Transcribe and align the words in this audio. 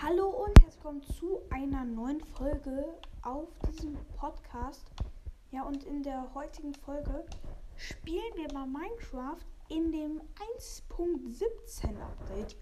Hallo 0.00 0.28
und 0.28 0.56
herzlich 0.62 0.76
willkommen 0.76 1.02
zu 1.02 1.40
einer 1.50 1.84
neuen 1.84 2.20
Folge 2.20 2.84
auf 3.22 3.48
diesem 3.66 3.96
Podcast. 4.16 4.84
Ja, 5.50 5.64
und 5.64 5.82
in 5.82 6.04
der 6.04 6.32
heutigen 6.34 6.72
Folge 6.72 7.24
spielen 7.76 8.32
wir 8.36 8.46
mal 8.54 8.64
Minecraft 8.64 9.44
in 9.68 9.90
dem 9.90 10.20
1.17 10.56 12.00
Update. 12.00 12.56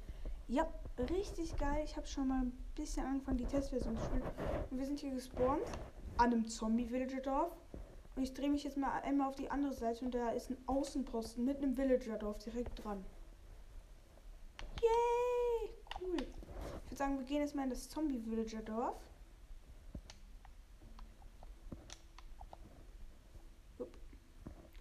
Ja, 0.48 0.66
richtig 1.10 1.54
geil. 1.58 1.82
Ich 1.84 1.94
habe 1.98 2.06
schon 2.06 2.28
mal 2.28 2.40
ein 2.40 2.52
bisschen 2.74 3.04
angefangen, 3.04 3.36
die 3.36 3.44
Testversion 3.44 3.98
zu 3.98 4.04
spielen. 4.06 4.22
Und 4.70 4.78
wir 4.78 4.86
sind 4.86 5.00
hier 5.00 5.12
gespawnt 5.12 5.66
an 6.16 6.32
einem 6.32 6.48
Zombie-Villager-Dorf. 6.48 7.52
Und 8.16 8.22
ich 8.22 8.32
drehe 8.32 8.48
mich 8.48 8.64
jetzt 8.64 8.78
mal 8.78 8.98
einmal 9.02 9.28
auf 9.28 9.36
die 9.36 9.50
andere 9.50 9.74
Seite 9.74 10.06
und 10.06 10.14
da 10.14 10.30
ist 10.30 10.48
ein 10.48 10.56
Außenposten 10.66 11.44
mit 11.44 11.58
einem 11.58 11.76
Villager-Dorf 11.76 12.38
direkt 12.38 12.82
dran. 12.82 13.04
Yay! 14.80 15.25
Würde 16.96 17.10
sagen, 17.10 17.18
wir 17.18 17.26
gehen 17.26 17.42
jetzt 17.42 17.54
mal 17.54 17.64
in 17.64 17.68
das 17.68 17.90
Zombie-Villager-Dorf. 17.90 18.98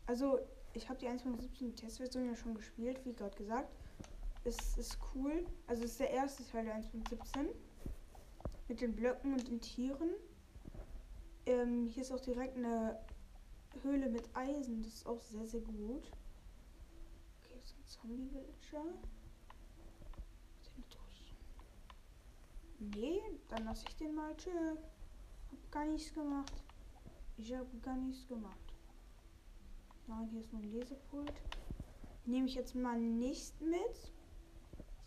Also, 0.06 0.40
ich 0.72 0.88
habe 0.88 0.98
die 0.98 1.10
1.17 1.10 1.76
Testversion 1.76 2.26
ja 2.26 2.36
schon 2.38 2.56
gespielt, 2.56 3.04
wie 3.04 3.12
gerade 3.12 3.36
gesagt. 3.36 3.68
Es 4.46 4.78
ist 4.78 4.98
cool. 5.14 5.46
Also, 5.68 5.84
es 5.84 5.92
ist 5.92 6.00
der 6.00 6.12
erste 6.12 6.46
Teil 6.46 6.64
der 6.64 6.76
1.17. 6.78 7.50
Mit 8.70 8.80
den 8.80 8.96
Blöcken 8.96 9.34
und 9.34 9.50
den 9.50 9.60
Tieren. 9.60 10.12
Ähm, 11.46 11.88
hier 11.88 12.04
ist 12.04 12.14
auch 12.14 12.22
direkt 12.22 12.56
eine 12.56 12.98
Höhle 13.82 14.10
mit 14.10 14.34
Eisen. 14.34 14.84
Das 14.84 14.94
ist 14.94 15.06
auch 15.06 15.20
sehr, 15.20 15.46
sehr 15.46 15.60
gut. 15.60 16.10
Okay, 17.44 17.60
ist 17.62 17.76
ein 17.78 17.86
Zombie-Villager. 17.86 18.86
Nee, 22.80 23.22
dann 23.48 23.66
lasse 23.66 23.86
ich 23.88 23.96
den 23.96 24.16
mal. 24.16 24.36
Tschö. 24.36 24.52
Hab 25.52 25.72
gar 25.72 25.86
nichts 25.86 26.14
gemacht. 26.14 26.54
Ich 27.38 27.54
habe 27.54 27.78
gar 27.82 27.96
nichts 27.96 28.28
gemacht. 28.28 28.74
Nein, 30.08 30.28
hier 30.30 30.42
ist 30.42 30.54
nur 30.54 30.62
ein 30.62 30.72
Lesepult. 30.72 31.34
Nehme 32.26 32.48
ich 32.48 32.56
jetzt 32.56 32.76
mal 32.76 33.00
nicht 33.00 33.60
mit. 33.62 34.14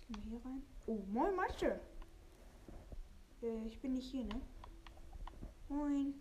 Ich 0.00 0.06
gehe 0.08 0.22
hier 0.24 0.44
rein. 0.44 0.62
Oh, 0.86 0.98
moin, 1.08 1.34
Mathe. 1.34 1.80
Äh, 3.42 3.66
ich 3.66 3.80
bin 3.80 3.94
nicht 3.94 4.10
hier, 4.10 4.24
ne? 4.24 4.40
Moin. 5.68 6.14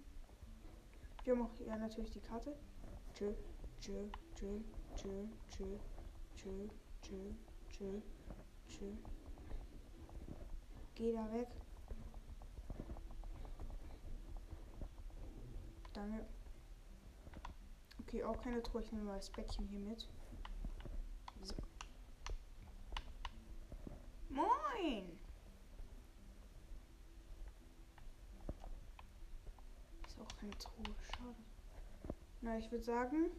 Wir 1.24 1.34
haben 1.34 1.42
auch 1.42 1.54
hier 1.58 1.76
natürlich 1.76 2.12
die 2.12 2.22
Karte. 2.22 2.56
Tschö, 3.14 3.34
tschö, 3.82 4.10
tschö, 4.36 4.60
tschö, 4.96 5.26
tschö, 5.50 5.78
tschö, 6.36 6.68
tschö, 7.02 7.32
tschö, 7.70 8.02
tschö. 8.68 8.86
Geh 10.98 11.12
da 11.14 11.32
weg. 11.32 11.48
Danke. 15.94 16.26
Okay, 18.02 18.24
auch 18.24 18.42
keine 18.42 18.64
Truhe. 18.64 18.82
Ich 18.82 18.92
nehme 18.92 19.04
mal 19.04 19.18
das 19.18 19.30
Bettchen 19.30 19.68
hier 19.68 19.80
mit. 19.80 20.08
So. 21.44 21.54
Moin! 24.30 25.20
Ist 30.08 30.20
auch 30.20 30.38
keine 30.40 30.58
Truhe. 30.58 30.96
Schade. 31.16 31.36
Na, 32.42 32.58
ich 32.58 32.72
würde 32.72 32.84
sagen, 32.84 33.30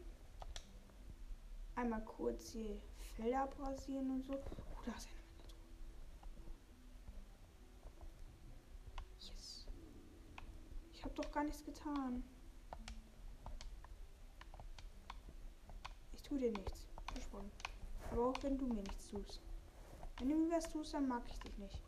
einmal 1.74 2.04
kurz 2.04 2.50
hier 2.50 2.80
Felder 3.16 3.42
abrasieren 3.42 4.12
und 4.12 4.24
so. 4.24 4.34
Oh, 4.34 4.82
da 4.86 4.92
ist 4.92 5.08
eine 5.08 5.17
Ich 10.98 11.04
habe 11.04 11.14
doch 11.14 11.30
gar 11.30 11.44
nichts 11.44 11.64
getan. 11.64 12.24
Ich 16.12 16.22
tue 16.22 16.40
dir 16.40 16.50
nichts. 16.50 16.88
Versprochen. 17.12 17.52
Aber 18.10 18.30
auch 18.30 18.42
wenn 18.42 18.58
du 18.58 18.66
mir 18.66 18.82
nichts 18.82 19.08
tust. 19.08 19.40
Wenn 20.18 20.30
du 20.30 20.36
mir 20.36 20.56
was 20.56 20.68
tust, 20.68 20.94
dann 20.94 21.06
mag 21.06 21.22
ich 21.28 21.38
dich 21.38 21.56
nicht. 21.58 21.80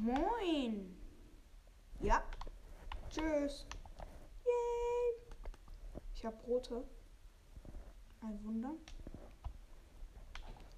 Moin. 0.00 0.96
Ja. 2.00 2.24
Tschüss. 3.08 3.66
Yay. 4.44 5.38
Ich 6.12 6.24
habe 6.24 6.36
Brote. 6.38 6.82
Ein 8.20 8.44
Wunder. 8.44 8.74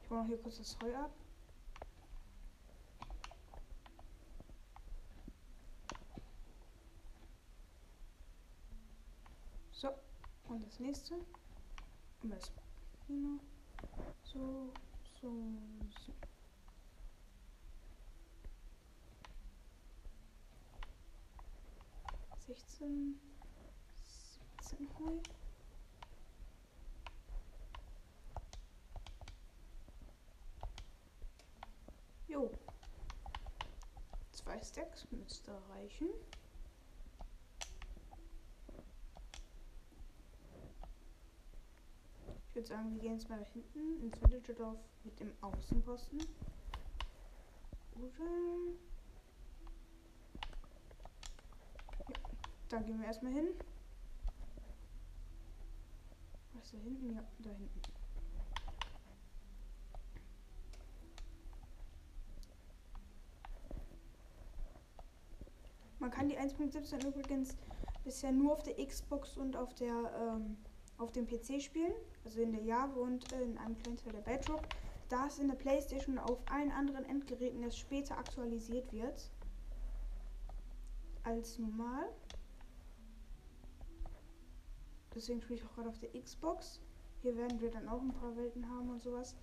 Ich 0.03 0.09
baue 0.11 0.19
noch 0.19 0.27
hier 0.27 0.43
kurz 0.43 0.59
das 0.59 0.79
Heu 0.83 0.95
ab. 0.95 1.11
So, 9.81 9.89
und 10.51 10.67
das 10.67 10.81
nächste. 10.81 11.15
Kino. 13.07 13.39
So, 14.25 14.73
so, 15.21 15.33
so. 16.07 16.13
Sechzehn, 22.47 23.21
siebzehn 24.05 24.89
Heu. 24.99 25.21
Jo. 32.27 32.51
Zwei 34.33 34.63
Stacks 34.63 35.07
müsste 35.13 35.53
reichen. 35.71 36.09
Würde 42.61 42.69
sagen, 42.69 42.93
wir 42.93 43.01
gehen 43.01 43.13
jetzt 43.15 43.29
mal 43.31 43.41
nach 43.41 43.49
hinten 43.49 44.03
ins 44.03 44.19
Villagerdorf 44.19 44.79
mit 45.03 45.19
dem 45.19 45.33
Außenposten. 45.41 46.19
Oder? 47.95 48.27
Ja, 52.07 52.17
da 52.69 52.81
gehen 52.81 53.01
wir 53.01 53.07
erstmal 53.07 53.33
hin. 53.33 53.47
Was 56.53 56.65
ist 56.65 56.75
da 56.75 56.79
hinten? 56.81 57.15
Ja, 57.15 57.25
da 57.39 57.51
hinten. 57.51 57.81
Man 65.99 66.11
kann 66.11 66.29
die 66.29 66.39
1.17 66.39 67.07
übrigens 67.07 67.57
bisher 68.05 68.33
nur 68.33 68.53
auf 68.53 68.63
der 68.63 68.75
Xbox 68.87 69.39
und 69.39 69.57
auf 69.57 69.75
der 69.75 70.13
ähm, 70.19 70.59
auf 70.99 71.13
dem 71.13 71.27
PC 71.27 71.63
spielen, 71.63 71.95
also 72.25 72.41
in 72.41 72.53
der 72.53 72.63
Java 72.63 73.01
und 73.01 73.33
äh, 73.33 73.43
in 73.43 73.59
einem 73.59 73.77
kleinen 73.79 73.97
Teil 73.99 74.13
der 74.13 74.21
Bedrock. 74.21 74.63
Da 75.09 75.27
es 75.27 75.39
in 75.39 75.49
der 75.49 75.57
Playstation 75.57 76.19
auf 76.19 76.39
allen 76.51 76.71
anderen 76.71 77.05
Endgeräten 77.05 77.63
erst 77.63 77.79
später 77.79 78.17
aktualisiert 78.17 78.93
wird 78.93 79.31
als 81.25 81.59
normal. 81.59 82.09
Deswegen 85.15 85.43
spiele 85.43 85.59
ich 85.59 85.67
auch 85.67 85.75
gerade 85.75 85.89
auf 85.89 85.99
der 85.99 86.11
Xbox. 86.21 86.81
Hier 87.23 87.37
werden 87.37 87.61
wir 87.61 87.71
dann 87.71 87.89
auch 87.89 88.01
ein 88.01 88.13
paar 88.13 88.37
Welten 88.37 88.69
haben 88.69 88.91
und 88.91 89.03
sowas. 89.03 89.35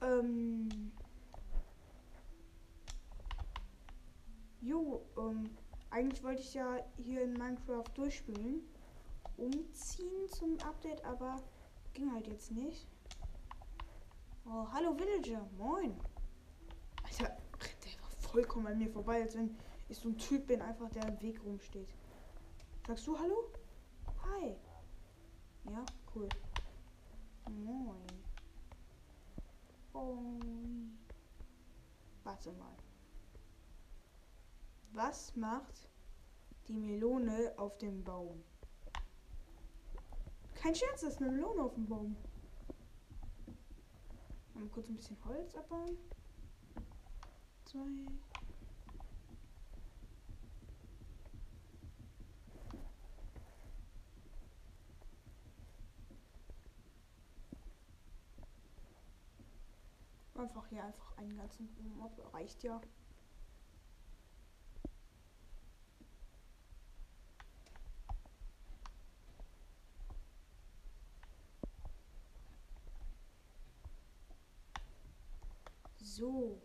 Ähm 0.00 0.92
jo, 4.60 5.02
ähm, 5.18 5.50
eigentlich 5.90 6.22
wollte 6.22 6.42
ich 6.42 6.54
ja 6.54 6.78
hier 6.96 7.22
in 7.22 7.34
Minecraft 7.34 7.84
durchspielen. 7.94 8.62
Umziehen 9.36 10.28
zum 10.30 10.58
Update, 10.60 11.04
aber 11.04 11.36
ging 11.96 12.12
halt 12.12 12.26
jetzt 12.26 12.50
nicht. 12.52 12.86
Oh, 14.44 14.66
hallo 14.70 14.94
Villager, 14.98 15.48
moin. 15.56 15.98
Alter, 17.02 17.24
der 17.84 18.02
war 18.02 18.10
vollkommen 18.18 18.66
an 18.66 18.78
mir 18.78 18.90
vorbei, 18.90 19.22
als 19.22 19.34
wenn 19.34 19.56
ich 19.88 19.96
so 19.96 20.10
ein 20.10 20.18
Typ 20.18 20.46
bin, 20.46 20.60
einfach 20.60 20.90
der 20.90 21.08
im 21.08 21.20
Weg 21.22 21.42
rumsteht. 21.42 21.88
Sagst 22.86 23.06
du 23.06 23.18
Hallo? 23.18 23.50
Hi. 24.24 24.56
Ja, 25.70 25.84
cool. 26.14 26.28
Moin. 27.48 28.06
Moin. 29.94 30.98
Warte 32.24 32.52
mal. 32.52 32.76
Was 34.92 35.34
macht 35.34 35.88
die 36.68 36.76
Melone 36.76 37.54
auf 37.56 37.78
dem 37.78 38.04
Baum? 38.04 38.44
Kein 40.66 40.74
Scherz, 40.74 41.02
das 41.02 41.12
ist 41.12 41.22
eine 41.22 41.30
Melone 41.30 41.62
auf 41.62 41.74
dem 41.74 41.86
Baum. 41.86 42.16
Mal 44.54 44.66
kurz 44.70 44.88
ein 44.88 44.96
bisschen 44.96 45.16
Holz 45.24 45.54
abbauen. 45.54 45.96
Zwei. 47.66 47.78
Einfach 60.34 60.66
hier 60.66 60.82
einfach 60.82 61.16
einen 61.16 61.36
ganzen 61.36 61.68
Mob 61.96 62.34
reicht 62.34 62.64
ja. 62.64 62.80
So. 76.16 76.58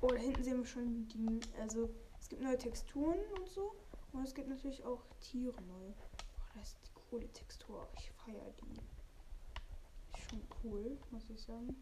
Oh, 0.00 0.08
da 0.08 0.16
hinten 0.16 0.42
sehen 0.42 0.56
wir 0.56 0.64
schon 0.64 1.06
die. 1.08 1.40
Also, 1.60 1.90
es 2.18 2.30
gibt 2.30 2.40
neue 2.40 2.56
Texturen 2.56 3.18
und 3.38 3.46
so. 3.46 3.74
Und 4.12 4.24
es 4.24 4.34
gibt 4.34 4.48
natürlich 4.48 4.82
auch 4.84 5.04
Tiere 5.20 5.60
neu. 5.62 5.92
Oh, 5.92 6.58
das 6.58 6.68
ist 6.68 6.78
die 6.86 6.92
coole 7.10 7.28
Textur. 7.34 7.86
Ich 7.98 8.10
feiere 8.12 8.52
die. 8.62 10.18
Ist 10.18 10.30
schon 10.30 10.42
cool, 10.64 10.98
muss 11.10 11.28
ich 11.28 11.42
sagen. 11.42 11.76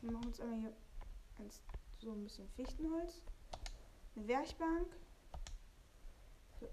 Wir 0.00 0.12
machen 0.12 0.28
uns 0.28 0.40
einmal 0.40 0.60
hier 0.60 0.76
eins, 1.40 1.62
so 1.98 2.12
ein 2.12 2.22
bisschen 2.22 2.48
Fichtenholz. 2.50 3.20
Eine 4.14 4.28
Werkbank. 4.28 4.96
So, 6.60 6.68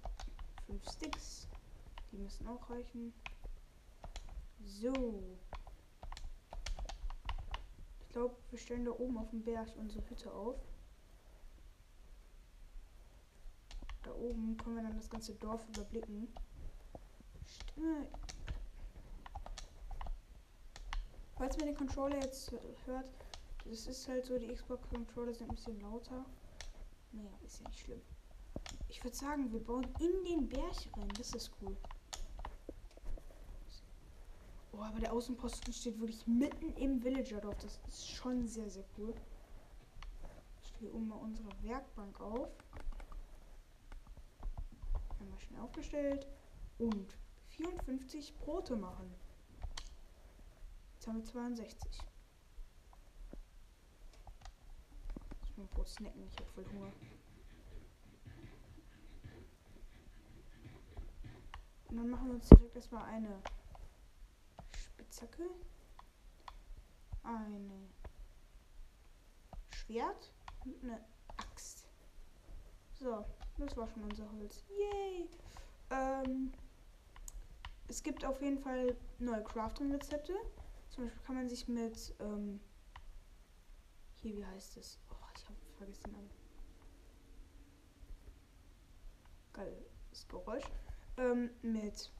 fünf 0.68 0.88
Sticks. 0.92 1.48
Die 2.12 2.18
müssen 2.18 2.48
auch 2.48 2.70
reichen. 2.70 3.12
So 4.64 4.94
glaube, 8.16 8.38
wir 8.50 8.58
stellen 8.58 8.86
da 8.86 8.92
oben 8.92 9.18
auf 9.18 9.30
dem 9.32 9.44
Berg 9.44 9.68
unsere 9.76 10.10
Hütte 10.10 10.32
auf. 10.32 10.56
Da 14.04 14.14
oben 14.14 14.56
können 14.56 14.78
wir 14.78 14.84
dann 14.84 14.96
das 14.96 15.10
ganze 15.10 15.34
Dorf 15.36 15.68
überblicken. 15.68 16.34
Stimme. 17.46 18.08
Falls 21.36 21.58
man 21.58 21.66
den 21.66 21.76
Controller 21.76 22.22
jetzt 22.22 22.54
hört, 22.86 23.12
das 23.66 23.86
ist 23.86 24.08
halt 24.08 24.26
so, 24.26 24.40
die 24.40 24.48
Xbox-Controller 24.48 25.34
sind 25.34 25.50
ein 25.50 25.56
bisschen 25.56 25.82
lauter. 25.82 26.26
Naja, 27.12 27.32
ist 27.46 27.60
ja 27.60 27.68
nicht 27.68 27.80
schlimm. 27.82 28.02
Ich 28.88 29.04
würde 29.04 29.18
sagen, 29.18 29.52
wir 29.52 29.62
bauen 29.62 29.88
in 30.00 30.24
den 30.24 30.48
Berg 30.48 30.74
rein. 30.96 31.10
Das 31.18 31.34
ist 31.34 31.52
cool. 31.62 31.76
Oh, 34.78 34.82
aber 34.84 35.00
der 35.00 35.14
Außenposten 35.14 35.74
steht 35.74 36.00
wirklich 36.00 36.28
mitten 36.28 36.74
im 36.74 37.02
Villagerdorf. 37.02 37.58
Das 37.60 37.80
ist 37.88 38.10
schon 38.10 38.46
sehr, 38.48 38.70
sehr 38.70 38.84
cool. 38.98 39.14
Ich 40.62 40.68
stelle 40.68 40.92
um 40.92 41.08
mal 41.08 41.16
unsere 41.16 41.50
Werkbank 41.62 42.20
auf. 42.20 42.50
Einmal 45.20 45.40
schnell 45.40 45.62
aufgestellt. 45.62 46.28
Und 46.78 47.18
54 47.50 48.36
Brote 48.40 48.76
machen. 48.76 49.14
Jetzt 50.96 51.08
haben 51.08 51.18
wir 51.18 51.24
62. 51.24 52.02
Ich 55.46 55.58
muss 55.58 55.68
Brot 55.70 55.88
snacken, 55.88 56.28
ich 56.28 56.38
habe 56.38 56.50
voll 56.52 56.66
Hunger. 56.74 56.92
Und 61.86 61.96
dann 61.98 62.10
machen 62.10 62.28
wir 62.28 62.34
uns 62.34 62.50
direkt 62.50 62.76
erstmal 62.76 63.06
eine 63.06 63.42
Spitzhacke, 65.16 65.50
eine 67.24 67.90
Schwert 69.72 70.34
und 70.66 70.84
eine 70.84 71.00
Axt. 71.38 71.88
So, 73.00 73.24
das 73.58 73.78
war 73.78 73.88
schon 73.88 74.04
unser 74.04 74.30
Holz. 74.34 74.66
Yay! 74.70 75.30
Ähm, 75.90 76.52
es 77.88 78.04
gibt 78.04 78.26
auf 78.26 78.42
jeden 78.42 78.60
Fall 78.60 78.98
neue 79.20 79.44
Crafting-Rezepte. 79.44 80.34
Zum 80.90 81.06
Beispiel 81.06 81.24
kann 81.24 81.36
man 81.36 81.48
sich 81.48 81.68
mit, 81.70 82.14
ähm, 82.20 82.60
hier, 84.16 84.36
wie 84.36 84.46
heißt 84.46 84.76
es? 84.78 85.00
Oh, 85.10 85.16
ich 85.38 85.46
habe 85.46 85.58
vergessen 85.78 86.04
den 86.04 86.12
Namen. 86.12 86.30
Geiles 89.54 90.28
Geräusch. 90.28 90.66
Ähm, 91.18 91.52
mit, 91.62 92.12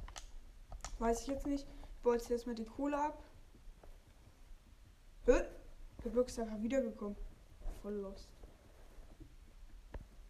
weiß 1.00 1.24
ich 1.24 1.28
jetzt 1.28 1.46
nicht, 1.46 1.68
bolze 2.06 2.34
jetzt 2.34 2.46
mal 2.46 2.54
die 2.54 2.66
Kohle 2.66 2.98
ab. 2.98 3.24
Hä? 5.26 5.44
Einfach 6.06 6.62
wiedergekommen. 6.62 7.18
Voll 7.82 7.96
lost. 7.96 8.30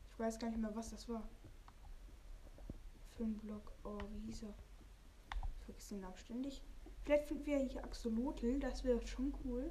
Ich 0.10 0.18
weiß 0.18 0.39
gar 0.39 0.50
nicht 0.50 0.62
mehr, 0.62 0.74
was 0.74 0.92
das 0.92 1.10
war. 1.10 1.27
Für 3.18 3.24
ein 3.24 3.36
Block. 3.36 3.74
Oh, 3.83 4.00
wie 4.13 4.27
hieß 4.27 4.44
er? 4.44 4.54
Ich 5.60 5.66
vergesse 5.66 5.95
den 5.95 6.01
Namen 6.01 6.18
ständig. 6.18 6.63
Vielleicht 7.04 7.27
finden 7.27 7.45
wir 7.45 7.60
hier 7.60 7.83
Axolotl. 7.83 8.57
Das 8.60 8.86
wäre 8.86 9.06
schon 9.06 9.33
cool. 9.44 9.69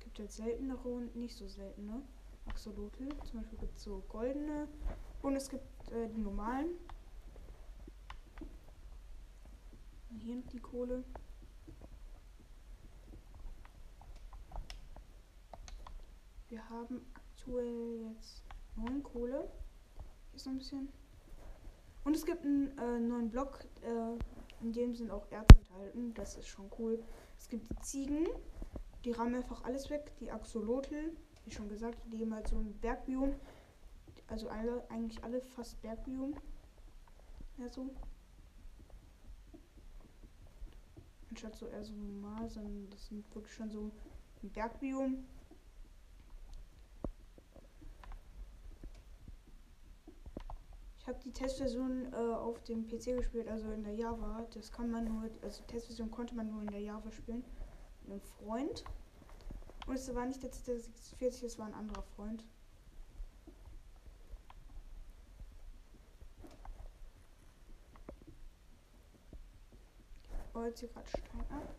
Gibt 0.00 0.18
jetzt 0.18 0.36
seltenere 0.36 0.88
und 0.88 1.14
nicht 1.14 1.36
so 1.36 1.46
seltene 1.46 2.02
Axolotl. 2.46 3.08
Zum 3.24 3.40
Beispiel 3.40 3.58
gibt 3.60 3.76
es 3.76 3.84
so 3.84 4.02
goldene. 4.08 4.66
Und 5.22 5.36
es 5.36 5.48
gibt 5.48 5.92
äh, 5.92 6.08
die 6.08 6.20
normalen. 6.20 6.70
Hier 10.10 10.36
noch 10.36 10.46
die 10.46 10.60
Kohle. 10.60 11.04
Wir 16.48 16.68
haben 16.70 17.04
aktuell 17.14 18.10
jetzt 18.10 18.42
neun 18.76 19.02
Kohle. 19.02 19.50
Hier 20.30 20.36
ist 20.36 20.46
noch 20.46 20.52
ein 20.52 20.58
bisschen. 20.58 20.88
Und 22.04 22.16
es 22.16 22.24
gibt 22.24 22.44
einen 22.44 22.76
äh, 22.78 23.00
neuen 23.00 23.30
Block, 23.30 23.64
äh, 23.82 24.62
in 24.62 24.72
dem 24.72 24.94
sind 24.94 25.10
auch 25.10 25.30
Erz 25.30 25.48
enthalten. 25.52 26.14
Das 26.14 26.36
ist 26.36 26.48
schon 26.48 26.70
cool. 26.78 27.02
Es 27.38 27.48
gibt 27.48 27.70
die 27.70 27.82
Ziegen, 27.82 28.26
die 29.04 29.12
rammen 29.12 29.34
einfach 29.34 29.64
alles 29.64 29.90
weg. 29.90 30.12
Die 30.20 30.30
Axolotl, 30.30 31.16
wie 31.44 31.50
schon 31.50 31.68
gesagt, 31.68 31.98
die 32.06 32.16
leben 32.16 32.34
halt 32.34 32.48
so 32.48 32.56
ein 32.56 32.72
Bergbiom. 32.80 33.34
Also 34.26 34.48
alle, 34.48 34.88
eigentlich 34.90 35.22
alle 35.22 35.40
fast 35.40 35.80
Bergbiom. 35.82 36.34
Ja, 37.58 37.68
so. 37.68 37.90
Anstatt 41.30 41.56
so 41.56 41.66
eher 41.66 41.84
so 41.84 41.94
normal, 41.94 42.48
sondern 42.48 42.88
das 42.90 43.06
sind 43.06 43.34
wirklich 43.34 43.54
schon 43.54 43.70
so 43.70 43.90
ein 44.42 44.50
Bergbiom. 44.50 45.24
Ich 50.98 51.06
habe 51.06 51.18
die 51.24 51.32
Testversion 51.32 52.12
äh, 52.12 52.16
auf 52.16 52.62
dem 52.64 52.86
PC 52.86 53.16
gespielt, 53.16 53.48
also 53.48 53.70
in 53.70 53.82
der 53.82 53.94
Java. 53.94 54.46
Das 54.52 54.70
kann 54.70 54.90
man 54.90 55.04
nur, 55.04 55.30
also 55.42 55.62
Testversion 55.64 56.10
konnte 56.10 56.34
man 56.34 56.50
nur 56.50 56.60
in 56.62 56.68
der 56.68 56.80
Java 56.80 57.10
spielen. 57.10 57.44
Mit 58.02 58.12
einem 58.12 58.20
Freund. 58.20 58.84
Und 59.86 59.94
es 59.94 60.14
war 60.14 60.26
nicht 60.26 60.42
der 60.42 60.50
Z46, 60.50 61.46
es 61.46 61.58
war 61.58 61.66
ein 61.66 61.74
anderer 61.74 62.02
Freund. 62.02 62.44
Baut 70.68 70.78
hier 70.78 70.88
gerade 70.88 71.08
Stein 71.08 71.40
ab. 71.50 71.74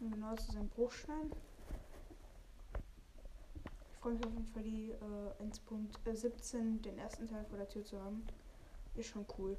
Und 0.00 0.10
genau 0.10 0.34
zu 0.34 0.52
seinem 0.52 0.68
Bruchstein. 0.68 1.30
Ich 3.92 3.96
freue 3.98 4.14
mich 4.14 4.24
auf 4.24 4.32
jeden 4.32 4.46
Fall, 4.46 4.62
die 4.62 4.90
äh, 4.90 5.42
1.17, 5.42 6.82
den 6.82 6.98
ersten 6.98 7.26
Teil 7.28 7.44
vor 7.44 7.58
der 7.58 7.68
Tür 7.68 7.84
zu 7.84 8.00
haben. 8.00 8.26
Ist 8.94 9.08
schon 9.08 9.26
cool. 9.38 9.56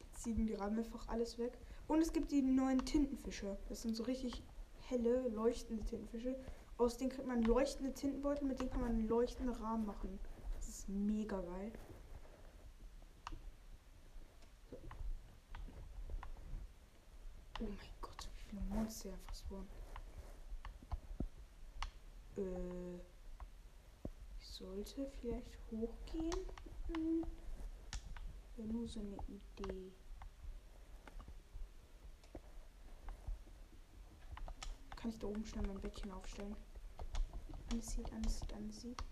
Die 0.00 0.12
Ziegen, 0.12 0.46
die 0.46 0.54
rammen 0.54 0.78
einfach 0.78 1.08
alles 1.08 1.38
weg. 1.38 1.58
Und 1.86 2.00
es 2.00 2.12
gibt 2.12 2.30
die 2.32 2.42
neuen 2.42 2.84
Tintenfische. 2.84 3.56
Das 3.68 3.82
sind 3.82 3.96
so 3.96 4.04
richtig 4.04 4.42
helle, 4.88 5.28
leuchtende 5.28 5.84
Tintenfische. 5.84 6.36
Aus 6.78 6.96
denen 6.96 7.10
kriegt 7.10 7.28
man 7.28 7.42
leuchtende 7.42 7.92
Tintenbeutel, 7.94 8.46
mit 8.46 8.60
denen 8.60 8.70
kann 8.70 8.80
man 8.80 8.90
einen 8.90 9.08
leuchtenden 9.08 9.54
Rahmen 9.54 9.86
machen. 9.86 10.18
Das 10.56 10.68
ist 10.68 10.88
mega 10.88 11.40
geil. 11.40 11.72
Oh 17.60 17.64
mein 17.64 17.78
Gott, 18.00 18.28
wie 18.36 18.42
viele 18.50 18.62
Monster 18.62 19.12
einfach 19.12 19.34
spawnen. 19.34 19.68
Äh, 22.36 22.96
ich 24.40 24.48
sollte 24.48 25.06
vielleicht 25.20 25.56
hochgehen. 25.70 26.46
Hm. 26.88 27.24
Wäre 28.56 28.68
nur 28.68 28.88
so 28.88 29.00
eine 29.00 29.16
Idee. 29.28 29.92
Kann 34.96 35.10
ich 35.10 35.18
da 35.18 35.26
oben 35.26 35.44
schnell 35.44 35.66
mein 35.66 35.80
Bettchen 35.80 36.10
aufstellen? 36.10 36.56
Sieht, 37.80 38.12
alles 38.12 38.40
sieht. 38.70 39.02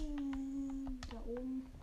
Hm, 0.00 1.00
da 1.10 1.16
oben. 1.26 1.81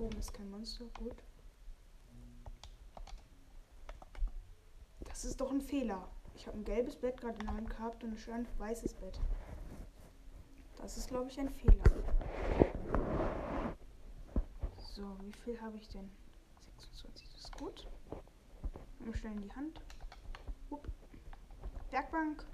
Oben 0.00 0.18
ist 0.18 0.32
kein 0.32 0.50
Monster. 0.50 0.86
Gut. 0.98 1.22
Das 5.04 5.26
ist 5.26 5.38
doch 5.38 5.50
ein 5.50 5.60
Fehler. 5.60 6.08
Ich 6.34 6.46
habe 6.46 6.56
ein 6.56 6.64
gelbes 6.64 6.96
Bett 6.96 7.20
gerade 7.20 7.38
in 7.38 7.44
der 7.44 7.54
Hand 7.54 7.68
gehabt 7.68 8.02
und 8.02 8.12
ein 8.12 8.18
schön 8.18 8.46
weißes 8.56 8.94
Bett. 8.94 9.20
Das 10.78 10.96
ist, 10.96 11.08
glaube 11.08 11.28
ich, 11.28 11.38
ein 11.38 11.50
Fehler. 11.50 11.84
So, 14.78 15.02
wie 15.20 15.32
viel 15.32 15.60
habe 15.60 15.76
ich 15.76 15.86
denn? 15.88 16.10
25, 16.78 17.28
das 17.28 17.40
ist 17.42 17.58
gut. 17.58 17.86
Wir 19.00 19.14
schnell 19.14 19.34
in 19.34 19.42
die 19.42 19.52
Hand. 19.52 19.82
Upp. 20.70 20.88
Werkbank. 21.90 22.46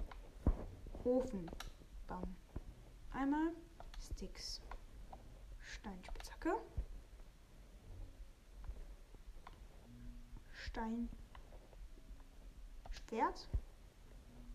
Ofen. 1.05 1.49
Bam. 2.07 2.35
Einmal. 3.11 3.53
Sticks. 4.01 4.61
Steinspitzhacke. 5.61 6.57
Stein. 10.67 11.07
Schwert. 12.91 13.47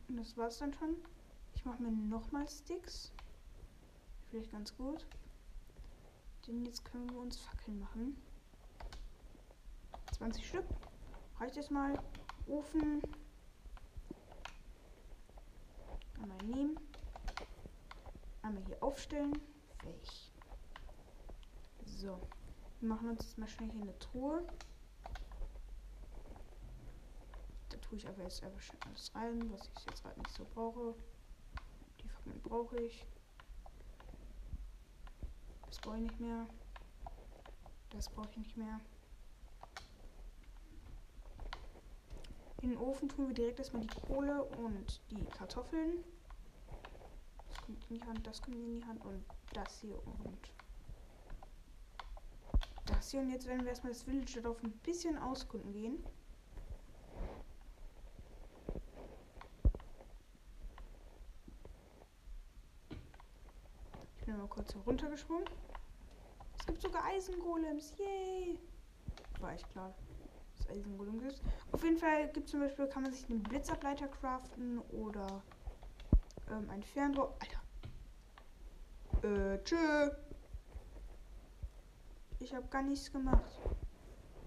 Und 0.08 0.18
das 0.18 0.36
war's 0.36 0.58
dann 0.58 0.74
schon. 0.74 0.96
Ich 1.54 1.64
mache 1.64 1.82
mir 1.82 1.90
nochmal 1.90 2.46
Sticks. 2.48 3.10
Vielleicht 4.28 4.52
ganz 4.52 4.76
gut. 4.76 5.06
Denn 6.46 6.66
jetzt 6.66 6.84
können 6.84 7.08
wir 7.10 7.18
uns 7.18 7.38
Fackeln 7.38 7.80
machen. 7.80 8.22
20 10.12 10.46
Stück. 10.46 10.66
Reicht 11.40 11.56
jetzt 11.56 11.70
mal. 11.70 11.98
Ofen. 12.46 13.00
Einmal 16.20 16.44
nehmen. 16.44 16.78
Einmal 18.42 18.62
hier 18.66 18.82
aufstellen. 18.82 19.32
Weg. 19.82 20.08
So. 21.86 22.20
Wir 22.80 22.88
machen 22.88 23.08
uns 23.08 23.24
jetzt 23.24 23.38
mal 23.38 23.48
schnell 23.48 23.70
hier 23.70 23.82
eine 23.82 23.98
Truhe. 23.98 24.46
Da 27.72 27.78
tue 27.78 27.96
ich 27.96 28.06
aber 28.06 28.22
jetzt 28.22 28.42
einfach 28.42 28.60
schnell 28.60 28.80
alles 28.86 29.14
rein, 29.14 29.50
was 29.50 29.70
ich 29.74 29.86
jetzt 29.86 30.02
gerade 30.02 30.20
nicht 30.20 30.30
so 30.30 30.44
brauche. 30.54 30.94
Die 32.02 32.08
Fackeln 32.08 32.40
brauche 32.42 32.76
ich. 32.76 33.06
Das 35.66 35.78
brauche 35.78 35.96
ich 35.96 36.02
nicht 36.02 36.20
mehr. 36.20 36.46
Das 37.88 38.10
brauche 38.10 38.28
ich 38.30 38.36
nicht 38.36 38.56
mehr. 38.58 38.78
In 42.60 42.68
den 42.70 42.78
Ofen 42.78 43.08
tun 43.08 43.28
wir 43.28 43.34
direkt 43.34 43.58
erstmal 43.58 43.82
die 43.82 43.88
Kohle 43.88 44.44
und 44.44 45.00
die 45.10 45.24
Kartoffeln. 45.24 46.04
Das 47.48 47.60
kommt 47.62 47.90
in 47.90 47.96
die 47.96 48.04
Hand, 48.04 48.26
das 48.26 48.42
kommt 48.42 48.56
in 48.56 48.74
die 48.74 48.84
Hand 48.84 49.04
und 49.04 49.24
das 49.52 49.80
hier 49.80 49.96
und 50.06 50.52
das 52.86 53.10
hier. 53.10 53.20
Und 53.20 53.30
jetzt 53.30 53.46
werden 53.46 53.62
wir 53.62 53.70
erstmal 53.70 53.92
das 53.92 54.02
Village 54.02 54.40
darauf 54.40 54.62
ein 54.62 54.72
bisschen 54.84 55.18
auskunden 55.18 55.72
gehen. 55.72 56.04
Ich 64.18 64.26
bin 64.26 64.38
mal 64.38 64.46
kurz 64.62 64.74
heruntergesprungen. 64.74 65.44
Es 66.58 66.66
gibt 66.66 66.82
sogar 66.82 67.04
Eisengolems. 67.04 67.94
Yay! 67.98 68.58
War 69.40 69.54
ich 69.54 69.68
klar. 69.70 69.94
Das 70.56 70.68
Eisengolem 70.68 71.20
ist. 71.26 71.42
Auf 71.72 71.82
jeden 71.82 71.98
Fall 71.98 72.28
gibt 72.28 72.46
es 72.46 72.52
zum 72.52 72.60
Beispiel, 72.60 72.86
kann 72.86 73.02
man 73.02 73.12
sich 73.12 73.28
einen 73.28 73.42
Blitzableiter 73.42 74.06
craften 74.06 74.78
oder 74.90 75.42
ähm, 76.48 76.70
ein 76.70 76.84
Fernrohr. 76.84 77.36
Alter. 77.40 77.60
Äh, 79.54 79.58
tschö. 79.64 80.10
Ich 82.38 82.54
habe 82.54 82.68
gar 82.68 82.82
nichts 82.82 83.10
gemacht. 83.10 83.58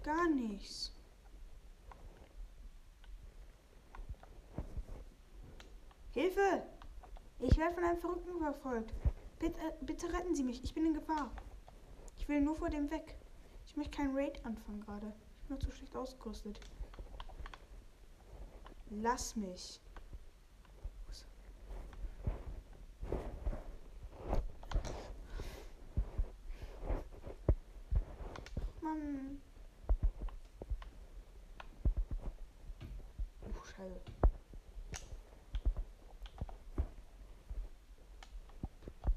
Gar 0.03 0.29
nichts. 0.29 0.93
Hilfe! 6.13 6.63
Ich 7.39 7.57
werde 7.57 7.74
von 7.74 7.84
einem 7.84 8.00
Verrückten 8.00 8.39
verfolgt. 8.39 8.93
Bitte, 9.39 9.60
äh, 9.60 9.72
bitte 9.82 10.12
retten 10.13 10.36
Sie 10.36 10.44
mich. 10.44 10.63
Ich 10.63 10.74
bin 10.74 10.86
in 10.86 10.94
Gefahr. 10.94 11.32
Ich 12.18 12.27
will 12.27 12.42
nur 12.42 12.56
vor 12.56 12.70
dem 12.70 12.89
weg. 12.92 13.18
Ich 13.65 13.75
möchte 13.75 13.98
keinen 13.98 14.15
Raid 14.15 14.44
anfangen 14.46 14.82
gerade. 14.82 15.13
Ich 15.42 15.48
bin 15.48 15.58
noch 15.58 15.63
zu 15.63 15.72
schlecht 15.72 15.96
ausgerüstet. 15.96 16.60
Lass 18.89 19.36
mich. 19.36 19.82
Mann. 28.82 29.42
Oh, 33.42 33.65
Scheiße. 33.65 34.14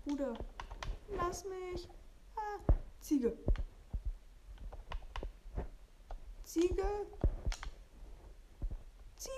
Bruder, 0.09 0.33
lass 1.17 1.45
mich. 1.45 1.87
Ah, 2.35 2.59
Ziege. 3.00 3.37
Ziege. 6.45 7.07
Ziege. 9.17 9.35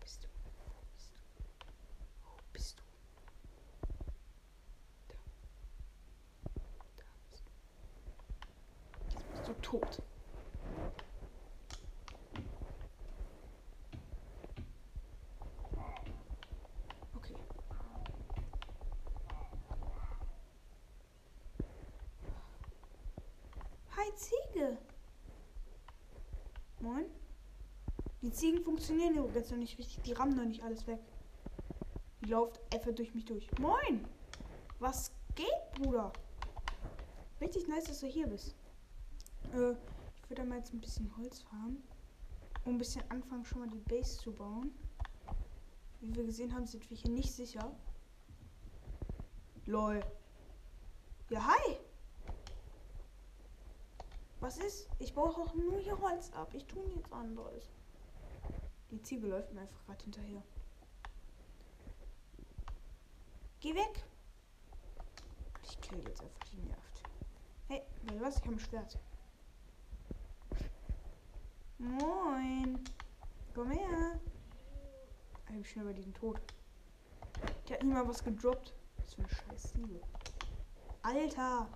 Bist 0.00 0.24
du? 0.24 0.28
Bist 0.94 1.12
du? 1.12 1.44
Wo 2.24 2.30
bist 2.52 2.78
du? 2.78 2.82
Da. 5.08 5.14
Da 6.96 7.04
bist 7.30 7.44
du. 7.46 7.50
Jetzt 9.14 9.30
bist 9.30 9.48
du 9.48 9.52
tot. 9.62 10.02
Okay. 17.16 17.34
Hi 23.96 24.10
Ziege. 24.52 24.78
Moin. 26.80 27.06
Die 28.22 28.30
Ziegen 28.30 28.62
funktionieren 28.62 29.16
übrigens 29.16 29.50
noch 29.50 29.58
nicht 29.58 29.78
richtig. 29.78 30.02
Die 30.02 30.12
rammen 30.12 30.36
noch 30.36 30.44
nicht 30.44 30.62
alles 30.62 30.86
weg. 30.86 31.00
Die 32.20 32.30
läuft 32.30 32.60
einfach 32.72 32.92
durch 32.92 33.14
mich 33.14 33.24
durch. 33.24 33.48
Moin. 33.58 34.04
Was 34.78 35.12
geht, 35.34 35.46
Bruder? 35.74 36.12
Richtig 37.40 37.68
nice, 37.68 37.84
dass 37.84 38.00
du 38.00 38.06
hier 38.06 38.26
bist. 38.26 38.54
Äh, 39.52 39.72
ich 39.72 40.30
würde 40.30 40.44
mal 40.44 40.58
jetzt 40.58 40.72
ein 40.72 40.80
bisschen 40.80 41.16
Holz 41.16 41.42
farmen. 41.42 41.82
Um 42.64 42.74
ein 42.74 42.78
bisschen 42.78 43.08
anfangen, 43.10 43.44
schon 43.44 43.60
mal 43.60 43.68
die 43.68 43.78
Base 43.78 44.18
zu 44.18 44.32
bauen. 44.32 44.72
Wie 46.00 46.14
wir 46.14 46.24
gesehen 46.24 46.54
haben, 46.54 46.66
sind 46.66 46.88
wir 46.90 46.96
hier 46.96 47.10
nicht 47.10 47.32
sicher. 47.32 47.72
Lol. 49.66 50.00
Ja, 51.30 51.46
hi. 51.46 51.78
Was 54.48 54.56
ist? 54.56 54.88
Ich 54.98 55.12
baue 55.12 55.28
auch 55.28 55.52
nur 55.52 55.78
hier 55.78 56.00
Holz 56.00 56.32
ab. 56.32 56.54
Ich 56.54 56.64
tue 56.64 56.82
nichts 56.86 57.12
anderes. 57.12 57.68
Die 58.90 59.02
Ziege 59.02 59.26
läuft 59.26 59.52
mir 59.52 59.60
einfach 59.60 59.84
gerade 59.84 60.04
hinterher. 60.04 60.42
Geh 63.60 63.74
weg. 63.74 64.06
Ich 65.64 65.78
kill 65.82 65.98
jetzt 65.98 66.22
einfach 66.22 66.44
die 66.44 66.62
nervt. 66.62 67.02
Hey, 67.68 67.82
was? 68.20 68.38
Ich 68.38 68.44
habe 68.44 68.54
ein 68.54 68.58
Schwert. 68.58 68.98
Moin. 71.76 72.82
Komm 73.54 73.70
her. 73.70 74.18
Ich 75.44 75.52
bin 75.52 75.62
schnell 75.62 75.84
bei 75.84 75.92
diesem 75.92 76.14
Tod. 76.14 76.40
Der 77.68 77.76
hat 77.76 77.82
nie 77.82 77.92
mal 77.92 78.08
was 78.08 78.24
gedroppt. 78.24 78.72
Was 78.96 79.12
für 79.12 79.20
eine 79.20 79.28
scheiß 79.28 79.72
Ziege. 79.74 80.00
Alter. 81.02 81.68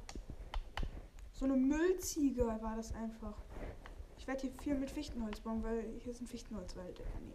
So 1.43 1.49
eine 1.49 1.57
Müllziege 1.57 2.47
war 2.47 2.77
das 2.77 2.95
einfach. 2.95 3.35
Ich 4.17 4.29
werde 4.29 4.43
hier 4.43 4.53
viel 4.53 4.79
mit 4.79 4.93
Fichtenholz 4.93 5.41
bauen, 5.41 5.61
weil 5.65 5.99
hier 5.99 6.13
ist 6.13 6.21
ein 6.21 6.29
Fichtenholzwald. 6.29 7.03
Nee. 7.21 7.35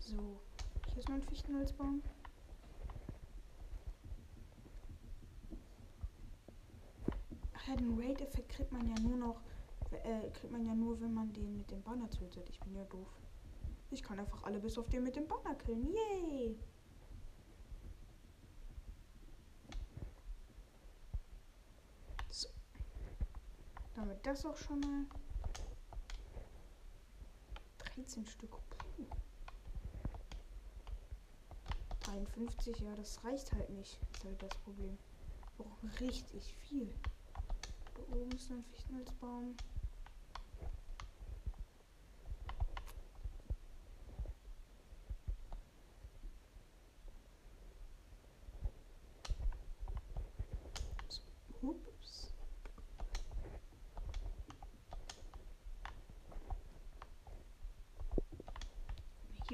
So, 0.00 0.40
hier 0.88 0.98
ist 0.98 1.08
noch 1.08 1.14
ein 1.14 1.22
Fichtenholzbaum. 1.22 2.02
Ach 7.54 7.68
ja, 7.68 7.76
den 7.76 7.96
Raid-Effekt 7.96 8.48
kriegt 8.48 8.72
man 8.72 8.84
ja 8.88 9.00
nur 9.00 9.16
noch, 9.16 9.40
äh, 9.92 10.28
kriegt 10.30 10.50
man 10.50 10.66
ja 10.66 10.74
nur, 10.74 11.00
wenn 11.00 11.14
man 11.14 11.32
den 11.32 11.56
mit 11.56 11.70
dem 11.70 11.84
Banner 11.84 12.10
tötet. 12.10 12.50
Ich 12.50 12.58
bin 12.58 12.74
ja 12.74 12.82
doof. 12.82 13.23
Ich 13.94 14.02
kann 14.02 14.18
einfach 14.18 14.42
alle 14.42 14.58
bis 14.58 14.76
auf 14.76 14.88
den 14.88 15.04
mit 15.04 15.14
dem 15.14 15.28
Banner 15.28 15.54
killen. 15.54 15.88
Yay! 15.88 16.58
So. 22.28 22.48
Damit 23.94 24.26
das 24.26 24.44
auch 24.44 24.56
schon 24.56 24.80
mal. 24.80 25.06
13 27.94 28.26
Stück. 28.26 28.50
Puh. 28.50 29.06
53, 32.00 32.80
ja, 32.80 32.96
das 32.96 33.22
reicht 33.22 33.52
halt 33.52 33.70
nicht. 33.70 34.00
Ist 34.12 34.24
halt 34.24 34.42
das 34.42 34.58
Problem. 34.64 34.98
Wir 35.56 35.64
brauchen 35.64 35.88
richtig 36.00 36.52
viel. 36.68 36.92
Da 37.94 38.02
oben 38.12 38.32
ist 38.32 38.50
ein 38.50 38.64
Fichtenholzbaum. 38.64 39.54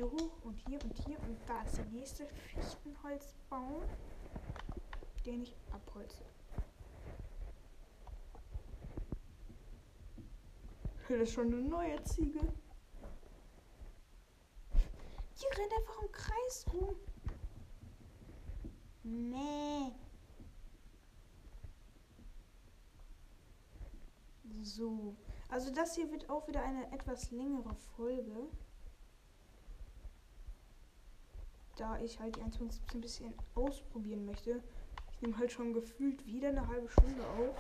Hier 0.01 0.11
hoch 0.11 0.45
und 0.45 0.59
hier 0.67 0.83
und 0.83 0.97
hier 1.05 1.21
und 1.25 1.37
da 1.47 1.61
ist 1.61 1.77
der 1.77 1.85
nächste 1.85 2.27
Fichtenholzbaum, 2.27 3.83
den 5.27 5.43
ich 5.43 5.55
abholze. 5.71 6.25
Das 11.07 11.21
ist 11.21 11.33
schon 11.35 11.49
eine 11.49 11.61
neue 11.61 12.03
Ziege. 12.05 12.41
Die 14.73 15.61
rennt 15.61 15.73
einfach 15.75 16.03
im 16.03 16.13
Kreis 16.13 16.65
rum. 16.73 16.97
Nee. 19.03 19.93
So. 24.63 25.15
Also 25.51 25.71
das 25.71 25.95
hier 25.95 26.11
wird 26.11 26.31
auch 26.31 26.49
wieder 26.49 26.63
eine 26.63 26.91
etwas 26.91 27.31
längere 27.33 27.75
Folge. 27.75 28.49
Da 31.81 31.99
ich 31.99 32.21
halt 32.21 32.37
die 32.37 32.43
1.17 32.43 32.79
ein 32.93 33.01
bisschen 33.01 33.33
ausprobieren 33.55 34.27
möchte. 34.27 34.63
Ich 35.13 35.23
nehme 35.23 35.39
halt 35.39 35.51
schon 35.51 35.73
gefühlt 35.73 36.27
wieder 36.27 36.51
eine 36.51 36.69
halbe 36.69 36.91
Stunde 36.91 37.23
auf. 37.39 37.57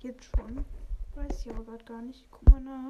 Jetzt 0.00 0.24
schon. 0.24 0.64
Weiß 1.14 1.46
ich 1.46 1.48
aber 1.52 1.62
gerade 1.62 1.84
gar 1.84 2.02
nicht. 2.02 2.26
Guck 2.32 2.50
mal 2.50 2.60
nach. 2.60 2.88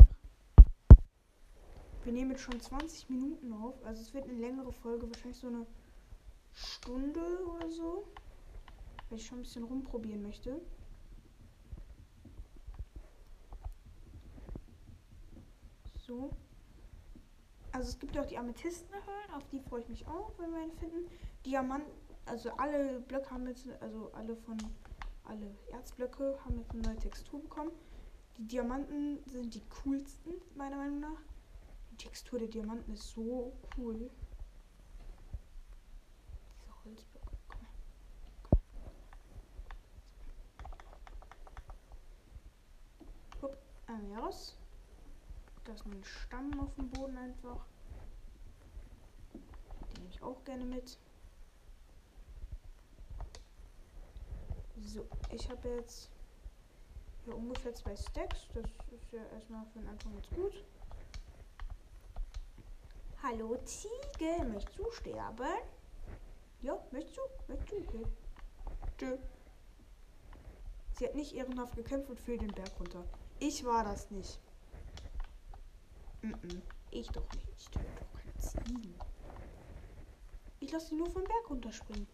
Wir 2.04 2.14
nehmen 2.14 2.30
jetzt 2.30 2.40
schon 2.40 2.58
20 2.58 3.10
Minuten 3.10 3.52
auf. 3.52 3.74
Also 3.84 4.00
es 4.00 4.14
wird 4.14 4.24
eine 4.24 4.38
längere 4.38 4.72
Folge. 4.72 5.06
Wahrscheinlich 5.06 5.38
so 5.38 5.48
eine 5.48 5.66
Stunde 6.54 7.20
oder 7.54 7.70
so. 7.70 8.08
Weil 9.10 9.18
ich 9.18 9.26
schon 9.26 9.40
ein 9.40 9.42
bisschen 9.42 9.64
rumprobieren 9.64 10.22
möchte. 10.22 10.62
So. 16.06 16.30
Also 17.76 17.90
es 17.90 17.98
gibt 17.98 18.14
ja 18.14 18.22
auch 18.22 18.26
die 18.26 18.38
Amethystenhöhlen, 18.38 19.30
auf 19.34 19.46
die 19.48 19.60
freue 19.60 19.82
ich 19.82 19.88
mich 19.90 20.08
auch, 20.08 20.32
wenn 20.38 20.50
wir 20.50 20.62
einen 20.62 20.72
finden. 20.78 21.10
Diamanten, 21.44 21.92
also 22.24 22.48
alle 22.52 23.00
Blöcke 23.00 23.30
haben 23.30 23.46
jetzt, 23.46 23.68
also 23.82 24.10
alle 24.14 24.34
von, 24.34 24.56
alle 25.24 25.54
Erzblöcke 25.72 26.38
haben 26.42 26.56
jetzt 26.56 26.70
eine 26.70 26.80
neue 26.80 26.96
Textur 26.96 27.38
bekommen. 27.38 27.72
Die 28.38 28.46
Diamanten 28.46 29.22
sind 29.26 29.54
die 29.54 29.60
coolsten, 29.84 30.32
meiner 30.54 30.78
Meinung 30.78 31.00
nach. 31.00 31.20
Die 31.90 31.96
Textur 31.98 32.38
der 32.38 32.48
Diamanten 32.48 32.94
ist 32.94 33.10
so 33.10 33.52
cool. 33.76 34.10
Diese 36.62 36.72
Holzblöcke, 36.82 37.36
komm 37.46 37.60
her. 37.60 37.68
Komm 38.48 38.70
her. 38.72 38.92
Hup, 43.42 43.58
einmal 43.86 44.20
raus. 44.22 44.55
Ist 45.76 45.84
ein 45.84 46.04
Stamm 46.04 46.58
auf 46.58 46.74
dem 46.76 46.88
Boden 46.88 47.18
einfach. 47.18 47.66
Den 49.34 49.42
nehme 49.98 50.08
ich 50.08 50.22
auch 50.22 50.42
gerne 50.44 50.64
mit. 50.64 50.98
So, 54.80 55.06
ich 55.30 55.50
habe 55.50 55.68
jetzt 55.68 56.08
hier 57.24 57.36
ungefähr 57.36 57.74
zwei 57.74 57.94
Stacks. 57.94 58.48
Das 58.54 58.64
ist 58.90 59.12
ja 59.12 59.22
erstmal 59.34 59.66
für 59.66 59.80
den 59.80 59.88
Anfang 59.88 60.14
jetzt 60.14 60.30
gut. 60.30 60.64
Hallo 63.22 63.58
Ziege, 63.64 64.44
möchtest 64.50 64.78
du 64.78 64.90
sterben? 64.92 65.58
Ja, 66.62 66.82
möchtest 66.90 67.18
du? 67.18 67.22
Möchtest 67.48 67.72
du? 67.72 67.82
Okay. 67.82 68.06
Tschö. 68.96 69.18
Sie 70.92 71.04
hat 71.04 71.14
nicht 71.14 71.34
ehrenhaft 71.34 71.76
gekämpft 71.76 72.08
und 72.08 72.18
fiel 72.18 72.38
den 72.38 72.54
Berg 72.54 72.70
runter. 72.80 73.04
Ich 73.40 73.62
war 73.62 73.84
das 73.84 74.10
nicht. 74.10 74.40
Mm 76.26 76.34
-mm. 76.34 76.62
Ich 76.90 77.06
doch 77.08 77.30
nicht. 77.34 77.46
Ich 77.56 77.68
töte 77.68 77.86
doch 78.00 78.12
keine 78.20 78.36
Ziegen. 78.38 78.94
Ich 80.58 80.72
lasse 80.72 80.88
sie 80.88 80.96
nur 80.96 81.08
vom 81.08 81.22
Berg 81.22 81.50
runterspringen. 81.50 82.08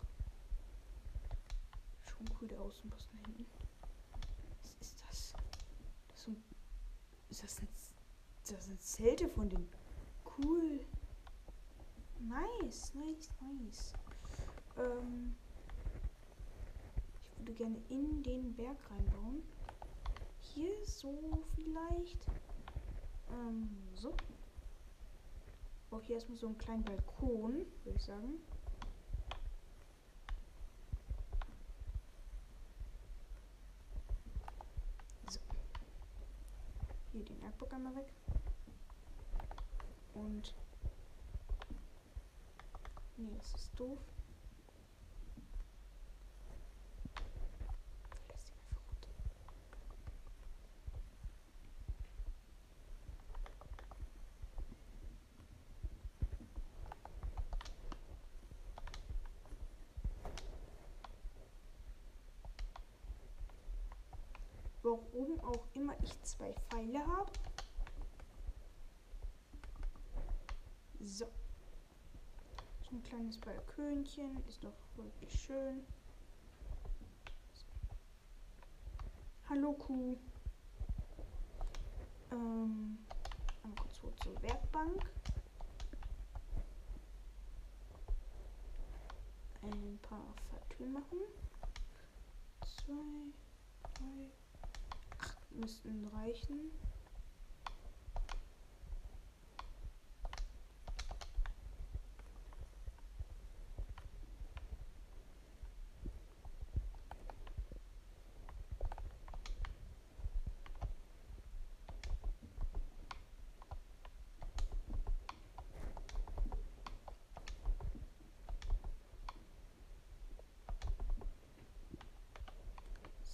Schon 2.04 2.28
cool 2.38 2.48
der 2.48 2.60
Außenposten 2.60 3.18
hinten. 3.24 3.46
Was 4.62 4.74
ist 4.86 5.00
das? 5.00 5.32
Das 6.08 6.18
ist, 6.18 6.28
ein, 6.28 6.44
ist 7.30 7.42
das 7.42 7.60
ein, 7.60 7.68
das 8.50 8.64
sind 8.66 8.82
Zelte 8.82 9.28
von 9.30 9.48
den 9.48 9.66
cool. 10.38 10.80
Nice, 12.20 12.92
nice, 12.94 13.30
nice. 13.40 13.94
Ähm, 14.76 15.34
ich 17.30 17.38
würde 17.38 17.52
gerne 17.54 17.82
in 17.88 18.22
den 18.22 18.54
Berg 18.54 18.76
reinbauen. 18.90 19.42
Hier 20.40 20.84
so 20.84 21.42
vielleicht. 21.54 22.26
Ähm, 23.32 23.68
so. 23.94 24.14
Ich 25.76 25.88
brauche 25.90 26.04
hier 26.04 26.16
erstmal 26.16 26.38
so 26.38 26.46
einen 26.46 26.58
kleinen 26.58 26.84
Balkon, 26.84 27.66
würde 27.84 27.98
ich 27.98 28.04
sagen. 28.04 28.40
So. 35.28 35.40
Hier 37.12 37.24
den 37.24 37.42
Erdbock 37.42 37.72
einmal 37.72 37.94
weg. 37.96 38.12
Und. 40.14 40.54
Nee, 43.16 43.34
das 43.38 43.54
ist 43.54 43.70
doof. 43.78 43.98
Warum 64.92 65.40
auch 65.40 65.64
immer 65.72 65.94
ich 66.02 66.22
zwei 66.22 66.52
Pfeile 66.52 66.98
habe. 66.98 67.32
So. 71.00 71.24
So 72.82 72.96
ein 72.96 73.02
kleines 73.02 73.38
Balkönchen. 73.38 74.36
Ist 74.46 74.62
doch 74.62 74.74
wirklich 74.96 75.32
schön. 75.32 75.86
So. 77.54 77.64
Hallo 79.48 79.72
Kuh. 79.72 80.18
Ähm, 82.30 82.98
einmal 83.62 83.76
kurz 83.80 84.02
hoch 84.02 84.14
zur 84.22 84.42
Werkbank. 84.42 85.10
Ein 89.62 89.98
paar 90.02 90.34
Fackeln 90.50 90.92
machen. 90.92 91.20
Zwei, 92.60 92.92
drei, 93.94 94.30
müssten 95.56 96.06
reichen. 96.06 96.72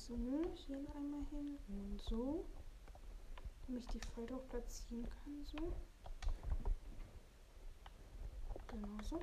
So, 0.08 0.16
hier 0.54 0.78
noch 0.80 0.94
einmal 0.94 1.20
hin 1.30 1.58
und 1.68 2.00
so. 2.00 2.46
Damit 3.66 3.84
ich 3.84 3.90
die 3.90 3.98
Pfeile 3.98 4.36
auch 4.36 4.48
platzieren 4.48 5.02
kann, 5.04 5.44
so. 5.44 5.72
Genau. 8.68 9.02
So. 9.02 9.20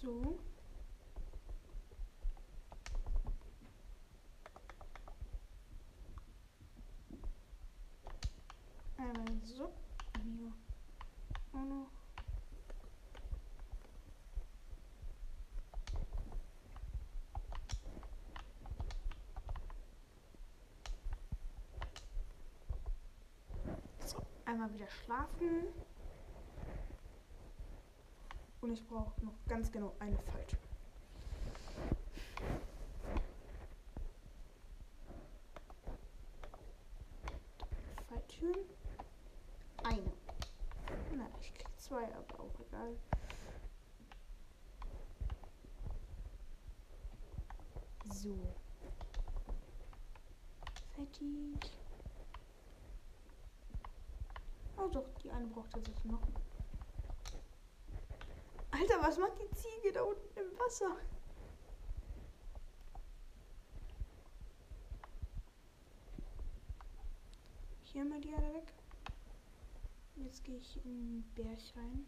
So. 0.00 0.38
Einmal 8.96 9.37
so. 9.56 9.72
Hier. 10.22 10.52
Auch 11.52 11.64
noch. 11.64 11.90
So, 24.04 24.18
einmal 24.44 24.72
wieder 24.74 24.88
schlafen. 24.88 25.68
Und 28.60 28.72
ich 28.72 28.86
brauche 28.86 29.24
noch 29.24 29.34
ganz 29.46 29.70
genau 29.72 29.94
eine 29.98 30.18
Falltür. 30.18 30.58
Falltüren. 38.08 38.78
Eine. 39.84 40.12
Na, 41.16 41.26
ich 41.40 41.54
krieg 41.54 41.66
zwei, 41.78 42.04
aber 42.14 42.40
auch 42.40 42.60
egal. 42.60 42.96
So. 48.12 48.36
Fertig. 51.18 51.70
Oh 54.76 54.88
doch, 54.88 55.08
die 55.22 55.30
eine 55.30 55.46
braucht 55.46 55.72
tatsächlich 55.72 56.04
noch. 56.04 56.22
Alter, 58.70 59.02
was 59.02 59.18
macht 59.18 59.32
die 59.40 59.56
Ziege 59.56 59.92
da 59.92 60.02
unten 60.02 60.38
im 60.38 60.58
Wasser? 60.58 60.96
Hier 67.82 68.04
mal 68.04 68.20
die 68.20 68.34
alle 68.34 68.54
weg. 68.54 68.72
Jetzt 70.16 70.44
gehe 70.44 70.58
ich 70.58 70.76
in 70.84 71.22
den 71.24 71.34
Berg 71.34 71.58
rein. 71.76 72.04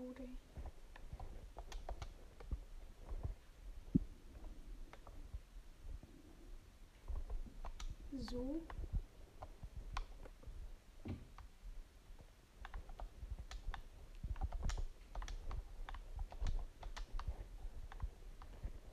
Ey. 0.00 0.14
So. 8.20 8.62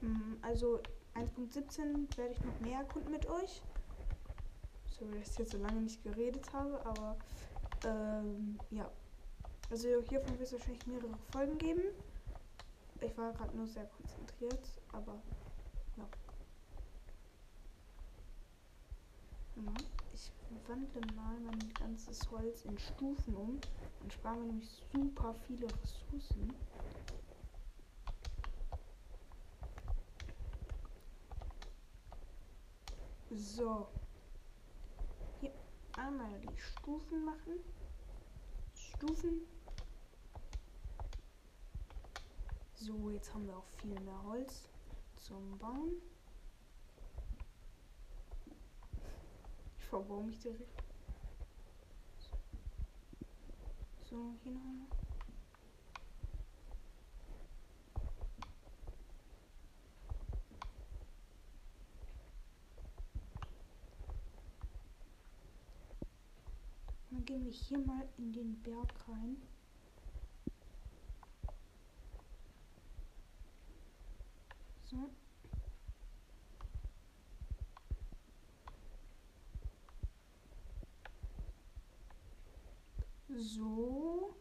Mm, 0.02 0.36
Also 0.42 0.82
1.17 1.14 2.08
werde 2.18 2.34
ich 2.34 2.44
noch 2.44 2.60
mehr 2.60 2.80
erkunden 2.80 3.12
mit 3.12 3.26
euch. 3.28 3.62
Sorry, 5.00 5.20
dass 5.20 5.32
ich 5.32 5.38
jetzt 5.38 5.52
so 5.52 5.58
lange 5.58 5.82
nicht 5.82 6.04
geredet 6.04 6.52
habe, 6.54 6.86
aber 6.86 7.16
ähm, 7.84 8.60
ja. 8.72 8.90
Also 9.70 10.02
hiervon 10.10 10.32
wird 10.40 10.42
es 10.42 10.54
wahrscheinlich 10.54 10.88
mehrere 10.88 11.18
Folgen 11.32 11.58
geben. 11.58 11.82
Ich 13.02 13.18
war 13.18 13.34
gerade 13.34 13.56
nur 13.56 13.68
sehr 13.68 13.86
konzentriert, 13.86 14.68
aber 14.92 15.22
ja. 15.98 16.08
Ja, 19.56 19.74
Ich 20.14 20.32
wandle 20.68 21.16
mal 21.16 21.40
mein 21.42 21.74
ganzes 21.74 22.30
Holz 22.32 22.66
in 22.66 22.78
Stufen 22.80 23.36
um. 23.36 23.60
Dann 24.00 24.12
sparen 24.12 24.40
wir 24.40 24.46
nämlich 24.48 24.84
super 24.94 25.36
viele 25.46 25.68
Ressourcen. 25.82 26.54
So. 33.30 33.88
Hier 35.42 35.52
einmal 35.98 36.40
die 36.40 36.58
Stufen 36.58 37.26
machen. 37.26 37.60
Stufen. 38.74 39.42
So, 42.80 43.10
jetzt 43.10 43.34
haben 43.34 43.48
wir 43.48 43.58
auch 43.58 43.68
viel 43.82 44.00
mehr 44.00 44.24
Holz 44.24 44.70
zum 45.16 45.58
Bauen. 45.58 45.94
Ich 49.80 49.86
verbaue 49.86 50.26
mich 50.26 50.40
direkt. 50.40 50.84
So, 54.04 54.36
hier 54.44 54.52
noch 54.52 54.62
einmal. 54.62 54.88
Dann 67.10 67.26
gehen 67.26 67.44
wir 67.44 67.52
hier 67.52 67.80
mal 67.80 68.08
in 68.18 68.32
den 68.32 68.62
Berg 68.62 68.94
rein. 69.10 69.42
So. 74.90 75.12
So. 83.30 84.36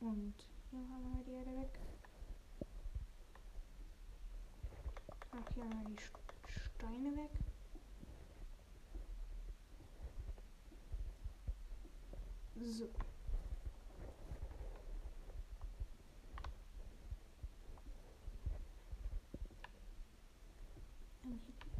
Und 0.00 0.34
hier 0.70 0.80
haben 0.88 1.14
wir 1.16 1.24
die 1.24 1.32
Erde 1.32 1.56
weg. 1.62 1.78
Ach, 5.32 5.54
hier 5.54 5.64
haben 5.64 5.80
wir 5.80 5.84
die 5.96 6.02
St- 6.02 6.76
Steine 6.76 7.16
weg. 7.16 7.30
So. 12.60 12.88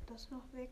Das 0.07 0.31
noch 0.31 0.53
weg. 0.53 0.71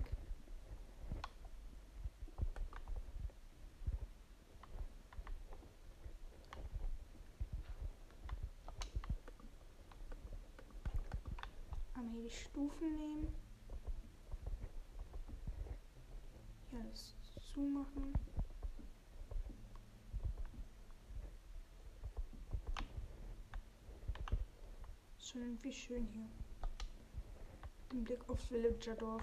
Einmal 11.94 12.12
hier 12.14 12.22
die 12.22 12.30
Stufen 12.30 12.96
nehmen. 12.96 13.34
Hier 16.70 16.80
alles 16.80 17.14
zumachen. 17.52 18.12
Schon 25.18 25.42
irgendwie 25.42 25.72
schön 25.72 26.06
hier. 26.06 26.43
Im 27.94 28.02
Blick 28.02 28.28
aufs 28.28 28.46
Villagerdorf. 28.46 29.22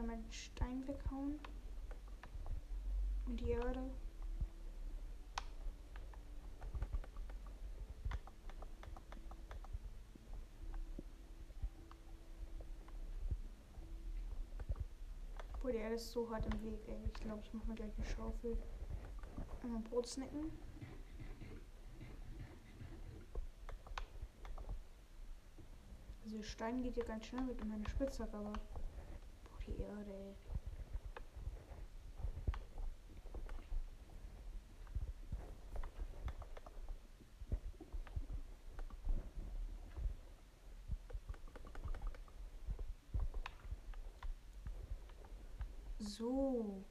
wieder 0.00 0.06
meinen 0.06 0.32
Stein 0.32 0.86
weghauen. 0.86 1.38
Und 3.26 3.40
die 3.40 3.50
Erde. 3.50 3.90
Boah, 15.62 15.72
die 15.72 15.78
Erde 15.78 15.94
ist 15.94 16.10
so 16.10 16.30
hart 16.30 16.46
im 16.46 16.62
Weg, 16.62 16.88
ey. 16.88 17.04
Ich 17.06 17.20
glaube, 17.20 17.42
ich 17.44 17.52
mache 17.52 17.68
mir 17.68 17.74
gleich 17.74 17.92
eine 17.96 18.06
Schaufel. 18.06 18.56
Einmal 19.62 19.82
Brot 19.82 20.06
snacken. 20.06 20.50
Also 26.24 26.42
Stein 26.42 26.82
geht 26.82 26.94
hier 26.94 27.04
ganz 27.04 27.26
schnell 27.26 27.42
mit 27.42 27.62
meiner 27.66 27.88
Spitzhacke, 27.88 28.36
aber 28.36 28.52
Boah, 29.66 29.74
die 29.76 29.82
Erde, 29.82 30.12
ey. 30.12 30.34
So. 46.00 46.84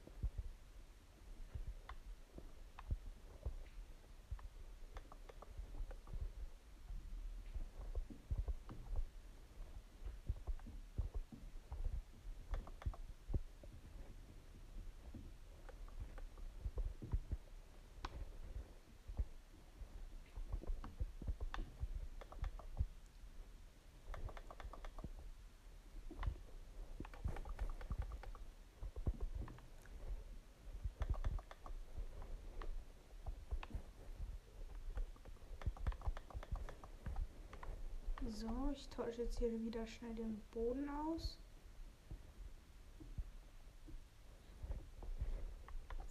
So, 38.40 38.70
ich 38.74 38.88
tausche 38.88 39.20
jetzt 39.20 39.38
hier 39.38 39.52
wieder 39.60 39.86
schnell 39.86 40.14
den 40.14 40.40
Boden 40.52 40.88
aus. 40.88 41.36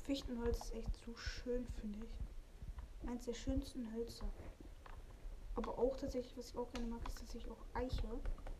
Fichtenholz 0.03 0.59
ist 0.59 0.75
echt 0.75 0.95
so 1.03 1.15
schön, 1.15 1.65
finde 1.81 2.05
ich. 2.05 3.09
Eins 3.09 3.25
der 3.25 3.33
schönsten 3.33 3.91
Hölzer. 3.91 4.29
Aber 5.55 5.79
auch 5.79 5.97
tatsächlich, 5.97 6.37
was 6.37 6.51
ich 6.51 6.57
auch 6.57 6.71
gerne 6.71 6.85
mag, 6.85 7.07
ist 7.07 7.17
tatsächlich 7.17 7.51
auch 7.51 7.65
Eiche. 7.73 8.07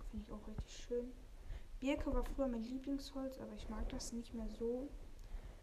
Finde 0.10 0.26
ich 0.26 0.32
auch 0.32 0.48
richtig 0.48 0.86
schön. 0.88 1.12
Birke 1.80 2.12
war 2.12 2.24
früher 2.24 2.48
mein 2.48 2.64
Lieblingsholz, 2.64 3.38
aber 3.38 3.54
ich 3.54 3.70
mag 3.70 3.88
das 3.90 4.14
nicht 4.14 4.34
mehr 4.34 4.50
so. 4.50 4.90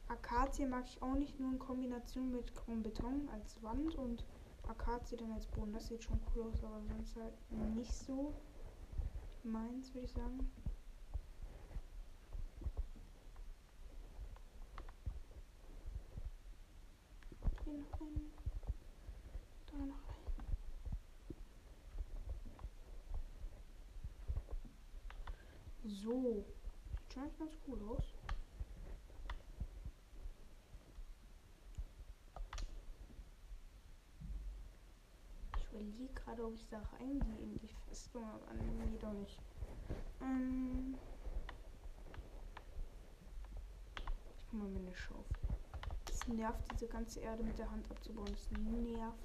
Akazie 0.07 0.67
mag 0.67 0.85
ich 0.87 1.03
auch 1.03 1.15
nicht, 1.15 1.41
nur 1.41 1.51
in 1.51 1.59
Kombination 1.59 2.31
mit 2.31 2.53
Beton 2.85 3.29
als 3.31 3.61
Wand 3.65 3.97
und 3.97 4.25
Akazie 4.69 5.17
dann 5.17 5.33
als 5.33 5.47
Boden. 5.47 5.73
Das 5.73 5.87
sieht 5.87 6.03
schon 6.03 6.21
cool 6.35 6.45
aus, 6.45 6.63
aber 6.65 6.83
sonst 6.83 7.17
halt 7.17 7.35
nicht 7.75 7.93
so 7.93 8.35
meins, 9.43 9.95
würde 9.95 10.07
ich 10.07 10.13
sagen. 10.13 10.51
Hier 17.65 17.75
noch 17.75 18.01
ein. 18.01 18.33
Da 19.67 19.77
noch 19.79 20.09
ein. 20.09 20.25
So. 25.85 26.45
Sieht 27.09 27.15
schon 27.15 27.39
ganz 27.39 27.53
cool 27.67 27.81
aus. 27.89 28.16
Überlege 35.77 36.13
gerade, 36.15 36.45
ob 36.45 36.55
ich 36.55 36.67
da 36.69 36.81
reingehe 36.99 37.39
in 37.39 37.59
die 37.59 37.69
Festung, 37.89 38.25
aber 38.25 38.55
nee, 38.55 38.99
doch 39.01 39.13
nicht. 39.13 39.39
Ähm 40.23 40.97
ich 44.39 44.53
hole 44.53 44.63
mal 44.63 44.71
meine 44.71 44.95
Schaufel. 44.95 45.37
Es 46.11 46.27
nervt, 46.29 46.61
diese 46.73 46.89
ganze 46.89 47.21
Erde 47.21 47.43
mit 47.43 47.59
der 47.59 47.71
Hand 47.71 47.91
abzubauen. 47.91 48.27
Das 48.27 48.51
nervt 48.51 49.19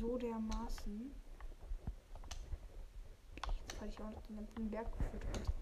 so 0.00 0.18
dermaßen. 0.18 1.14
Jetzt 3.36 3.78
falle 3.78 3.90
ich 3.90 4.00
auch 4.00 4.10
noch 4.10 4.22
den 4.22 4.36
ganzen 4.36 4.70
Berg 4.70 4.90
geführt 4.98 5.24
runter. 5.34 5.52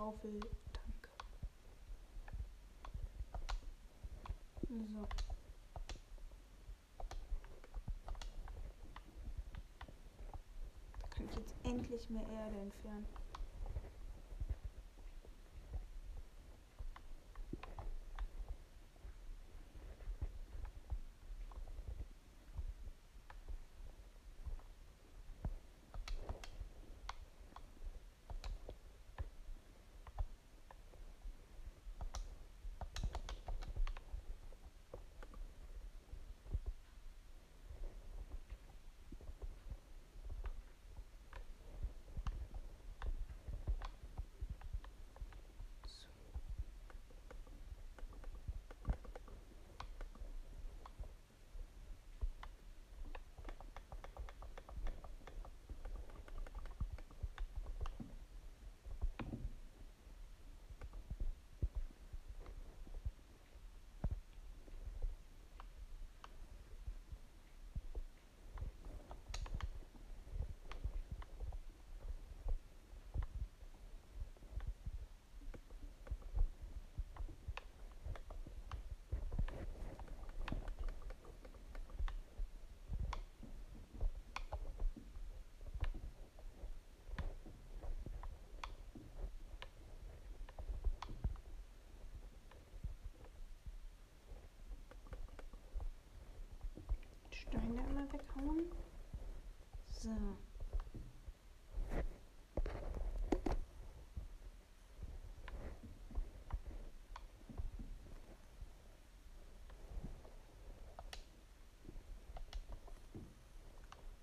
Schaufel, 0.00 0.40
danke. 0.72 1.10
So. 4.66 5.06
Da 11.02 11.06
kann 11.10 11.26
ich 11.28 11.36
jetzt 11.36 11.54
endlich 11.64 12.08
mehr 12.08 12.26
Erde 12.30 12.60
entfernen. 12.60 13.06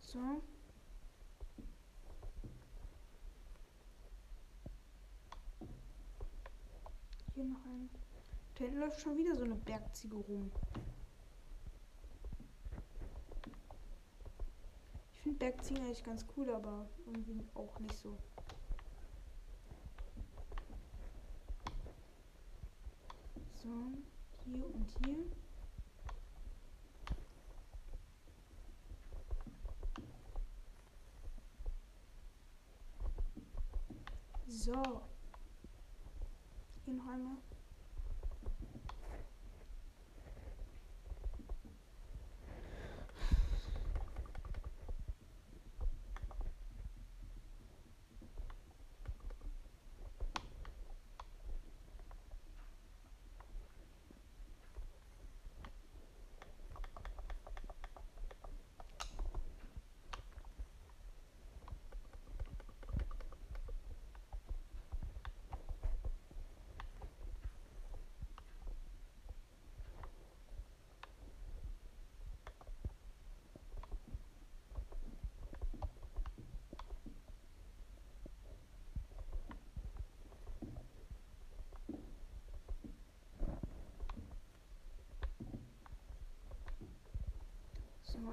So. 0.07 0.19
Hier 7.35 7.43
noch 7.43 7.65
ein. 7.65 7.89
Da 8.55 8.63
hinten 8.63 8.79
läuft 8.79 9.01
schon 9.01 9.17
wieder 9.17 9.35
so 9.35 9.43
eine 9.43 9.55
Bergziege 9.55 10.15
rum. 10.15 10.49
Ich 15.13 15.19
finde 15.19 15.39
Bergziegen 15.39 15.83
eigentlich 15.83 16.05
ganz 16.05 16.25
cool, 16.37 16.51
aber 16.51 16.87
irgendwie 17.05 17.43
auch 17.53 17.77
nicht 17.81 17.97
so. 17.97 18.17
So. 34.67 35.01
Hier 36.83 36.93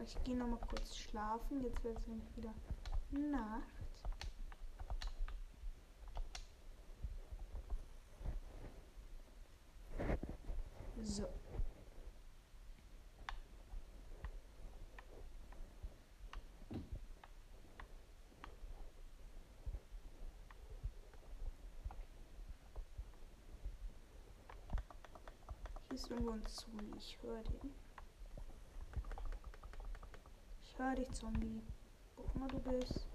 ich 0.05 0.23
gehe 0.25 0.37
noch 0.37 0.47
mal 0.49 0.59
kurz 0.68 0.97
schlafen. 0.97 1.62
Jetzt 1.62 1.83
wird 1.83 1.99
es 1.99 2.07
nämlich 2.07 2.37
wieder 2.37 2.55
Nacht. 3.11 3.62
So. 11.03 11.29
Hier 25.88 25.94
ist 25.94 26.11
irgendwo 26.11 26.31
ein 26.33 26.47
Zombie. 26.47 26.90
Ich 26.99 27.18
höre 27.23 27.42
den. 27.42 27.84
Höre 30.85 30.97
dich, 30.97 31.11
Zombie. 31.12 31.62
Wo 32.14 32.25
auch 32.25 32.35
immer 32.35 32.47
du 32.47 32.59
bist. 32.59 33.07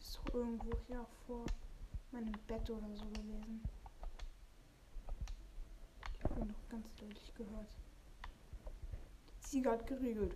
Ist 0.00 0.20
irgendwo 0.32 0.70
hier 0.88 1.06
vor 1.28 1.46
meinem 2.10 2.32
Bett 2.48 2.68
oder 2.68 2.92
so 2.96 3.04
gewesen. 3.04 3.62
Ich 6.14 6.24
habe 6.24 6.46
noch 6.46 6.68
ganz 6.68 6.92
deutlich 6.96 7.32
gehört. 7.36 7.76
Die 9.36 9.40
Ziege 9.40 9.70
hat 9.70 9.86
geriegelt. 9.86 10.34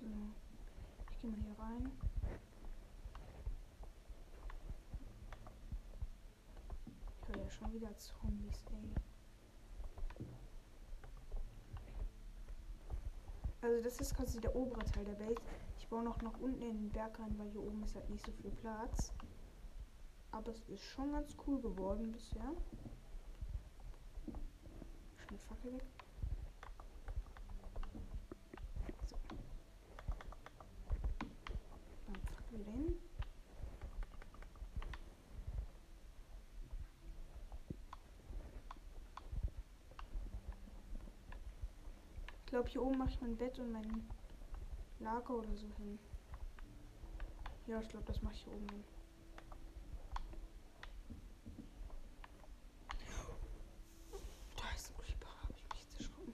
So. 0.00 0.06
Ich 1.18 1.22
gehe 1.22 1.30
mal 1.32 1.40
hier 1.40 1.58
rein. 1.58 1.90
Ich 7.20 7.28
höre 7.28 7.42
ja 7.42 7.50
schon 7.50 7.72
wieder 7.72 7.96
Zombies, 7.96 8.62
ey. 8.70 8.94
Also 13.62 13.82
das 13.82 13.98
ist 13.98 14.14
quasi 14.14 14.40
der 14.40 14.54
obere 14.54 14.84
Teil 14.84 15.06
der 15.06 15.14
Base. 15.14 15.34
Ich 15.80 15.88
baue 15.88 16.04
noch 16.04 16.22
nach 16.22 16.38
unten 16.38 16.62
in 16.62 16.82
den 16.84 16.90
Berg 16.90 17.18
rein, 17.18 17.36
weil 17.36 17.50
hier 17.50 17.64
oben 17.64 17.82
ist 17.82 17.96
halt 17.96 18.08
nicht 18.10 18.24
so 18.24 18.30
viel 18.30 18.52
Platz. 18.52 19.12
Aber 20.30 20.52
es 20.52 20.60
ist 20.68 20.84
schon 20.84 21.10
ganz 21.10 21.34
cool 21.48 21.60
geworden 21.60 22.12
bisher. 22.12 22.52
Schnell 25.26 25.40
Fackel 25.48 25.72
weg. 25.72 25.82
So. 32.47 32.47
Hin. 32.64 32.98
Ich 42.40 42.46
glaube, 42.50 42.68
hier 42.68 42.82
oben 42.82 42.98
mache 42.98 43.10
ich 43.10 43.20
mein 43.20 43.36
Bett 43.36 43.58
und 43.58 43.72
mein 43.72 44.08
Lager 45.00 45.34
oder 45.34 45.54
so 45.54 45.66
hin. 45.76 45.98
Ja, 47.66 47.80
ich 47.80 47.88
glaube, 47.88 48.06
das 48.06 48.22
mache 48.22 48.34
ich 48.34 48.42
hier 48.42 48.52
oben 48.52 48.68
hin. 48.70 48.84
Da 54.56 54.64
ist 54.74 54.90
ein 54.90 54.96
Creeper, 54.96 55.28
habe 55.42 55.52
ich 55.54 55.62
mich 55.64 55.82
jetzt 55.82 55.98
erschrocken. 56.00 56.32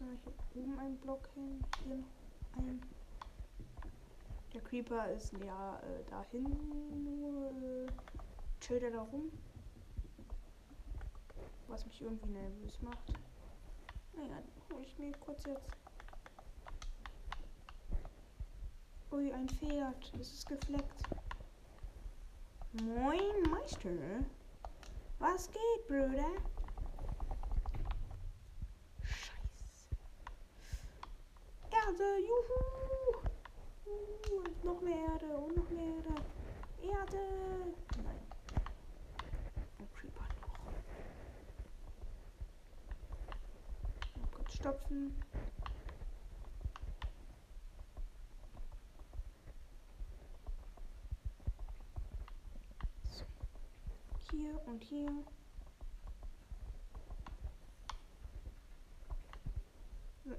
So, 0.00 0.32
hier 0.54 0.62
oben 0.62 0.78
ein 0.78 0.96
Block 0.96 1.28
hin, 1.34 1.62
hier 1.84 1.96
noch 1.96 2.06
ein. 2.56 2.80
Der 4.54 4.60
Creeper 4.62 5.10
ist 5.12 5.32
ja 5.44 5.78
äh, 5.80 6.02
dahin 6.10 7.04
nur 7.04 7.50
äh, 7.50 7.86
chillt 8.60 8.82
er 8.82 8.90
da 8.90 9.02
rum. 9.02 9.30
Was 11.68 11.84
mich 11.86 12.02
irgendwie 12.02 12.30
nervös 12.30 12.80
macht. 12.82 13.12
Naja, 14.16 14.42
hole 14.72 14.84
ich 14.84 14.98
mir 14.98 15.12
kurz 15.18 15.44
jetzt. 15.44 15.70
Ui, 19.12 19.32
ein 19.32 19.48
Pferd. 19.48 20.12
Es 20.20 20.32
ist 20.32 20.48
gefleckt. 20.48 21.02
Moin, 22.72 23.42
Meister. 23.50 23.90
Was 25.18 25.50
geht, 25.50 25.86
Bruder? 25.88 26.30
Scheiße. 29.02 29.96
Erde, 31.70 32.18
juhu. 32.20 32.39
Und 34.30 34.64
noch 34.64 34.80
mehr 34.80 34.96
Erde 35.12 35.36
und 35.36 35.56
noch 35.56 35.70
mehr 35.70 35.84
Erde. 35.96 36.14
Erde. 36.82 37.18
Nein. 38.02 38.20
Ein 39.78 39.88
Creeper 39.94 40.24
noch. 40.40 40.56
Mal 44.20 44.28
kurz 44.32 44.54
stopfen. 44.54 45.22
So. 53.10 53.24
Hier 54.30 54.60
und 54.66 54.82
hier. 54.84 55.10
So. 60.24 60.36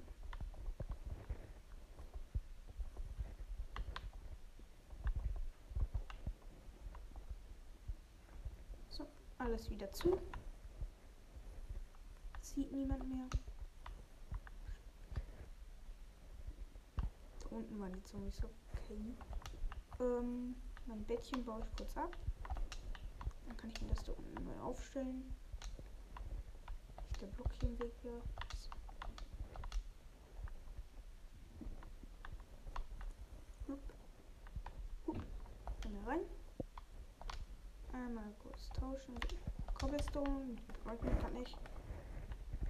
So, 8.90 9.06
alles 9.42 9.70
wieder 9.70 9.92
zu. 9.92 10.20
Sieht 12.42 12.72
niemand 12.72 13.08
mehr. 13.10 13.28
Da 17.40 17.48
unten 17.50 17.80
waren 17.80 17.92
die 17.94 18.04
Zombies 18.04 18.40
okay. 18.44 19.16
Ähm, 20.00 20.56
mein 20.86 21.04
Bettchen 21.06 21.44
baue 21.44 21.62
ich 21.62 21.76
kurz 21.76 21.98
ab. 21.98 22.16
Dann 23.48 23.58
kann 23.58 23.72
ich 23.72 23.82
mir 23.82 23.90
das 23.90 24.04
da 24.04 24.12
unten 24.14 24.44
neu 24.44 24.60
aufstellen. 24.62 25.36
der 27.20 27.28
Block 27.28 27.52
hier 27.60 27.70
im 27.70 27.80
Weg 27.80 27.94
wäre. 28.04 28.22
Hup. 33.68 33.80
Hup. 35.08 35.22
Dann 35.82 35.94
da 35.94 36.10
rein. 36.10 36.22
Einmal 37.94 38.34
kurz 38.42 38.71
tauschen. 38.82 39.16
Cobblestone. 39.80 40.56
Braucht 40.84 41.04
man 41.04 41.20
gerade 41.20 41.34
nicht. 41.36 41.58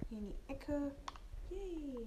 Hier 0.08 0.18
in 0.18 0.26
die 0.26 0.52
Ecke. 0.52 0.92
Yay. 1.50 2.06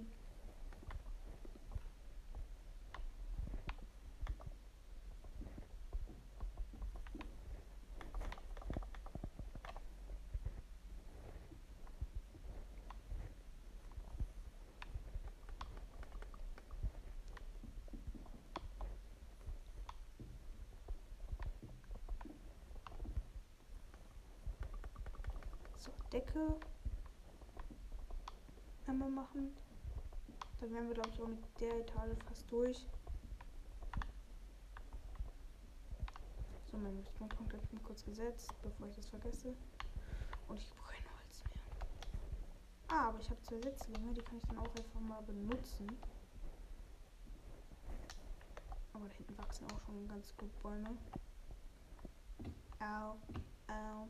So, 25.78 25.92
Decke 26.16 26.56
einmal 28.88 29.10
machen. 29.10 29.54
Dann 30.62 30.72
wären 30.72 30.88
wir, 30.88 30.94
glaube 30.94 31.10
ich, 31.10 31.22
auch 31.22 31.28
mit 31.28 31.44
der 31.60 31.82
Etage 31.82 32.18
fast 32.26 32.50
durch. 32.50 32.88
So, 36.72 36.78
mein 36.78 37.04
Spawnpunkt 37.04 37.52
habe 37.52 37.64
ich 37.70 37.84
kurz 37.84 38.06
gesetzt, 38.06 38.50
bevor 38.62 38.88
ich 38.88 38.96
das 38.96 39.10
vergesse. 39.10 39.54
Und 40.48 40.58
ich 40.58 40.70
brauche 40.70 40.94
kein 40.94 41.04
Holz 41.04 41.44
mehr. 41.50 42.98
Ah, 42.98 43.10
aber 43.10 43.20
ich 43.20 43.30
habe 43.30 43.42
zwei 43.42 43.60
Setzlinge, 43.60 44.14
die 44.14 44.22
kann 44.22 44.38
ich 44.38 44.48
dann 44.48 44.60
auch 44.60 44.70
einfach 44.70 45.02
mal 45.02 45.22
benutzen. 45.24 46.00
Aber 48.94 49.10
da 49.10 49.16
hinten 49.16 49.38
wachsen 49.38 49.70
auch 49.70 49.82
schon 49.82 50.08
ganz 50.08 50.34
gut 50.38 50.62
Bäume. 50.64 50.98
Au, 52.80 53.18
au. 53.68 54.08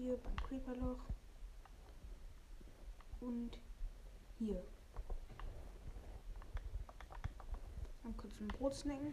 Hier 0.00 0.16
beim 0.16 0.36
Creeperloch. 0.36 1.00
Und 3.20 3.58
hier. 4.38 4.62
Dann 8.04 8.16
kurz 8.16 8.40
ein 8.40 8.46
Brot 8.46 8.74
snacken. 8.74 9.12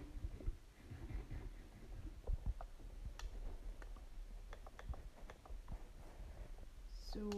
So. 7.12 7.30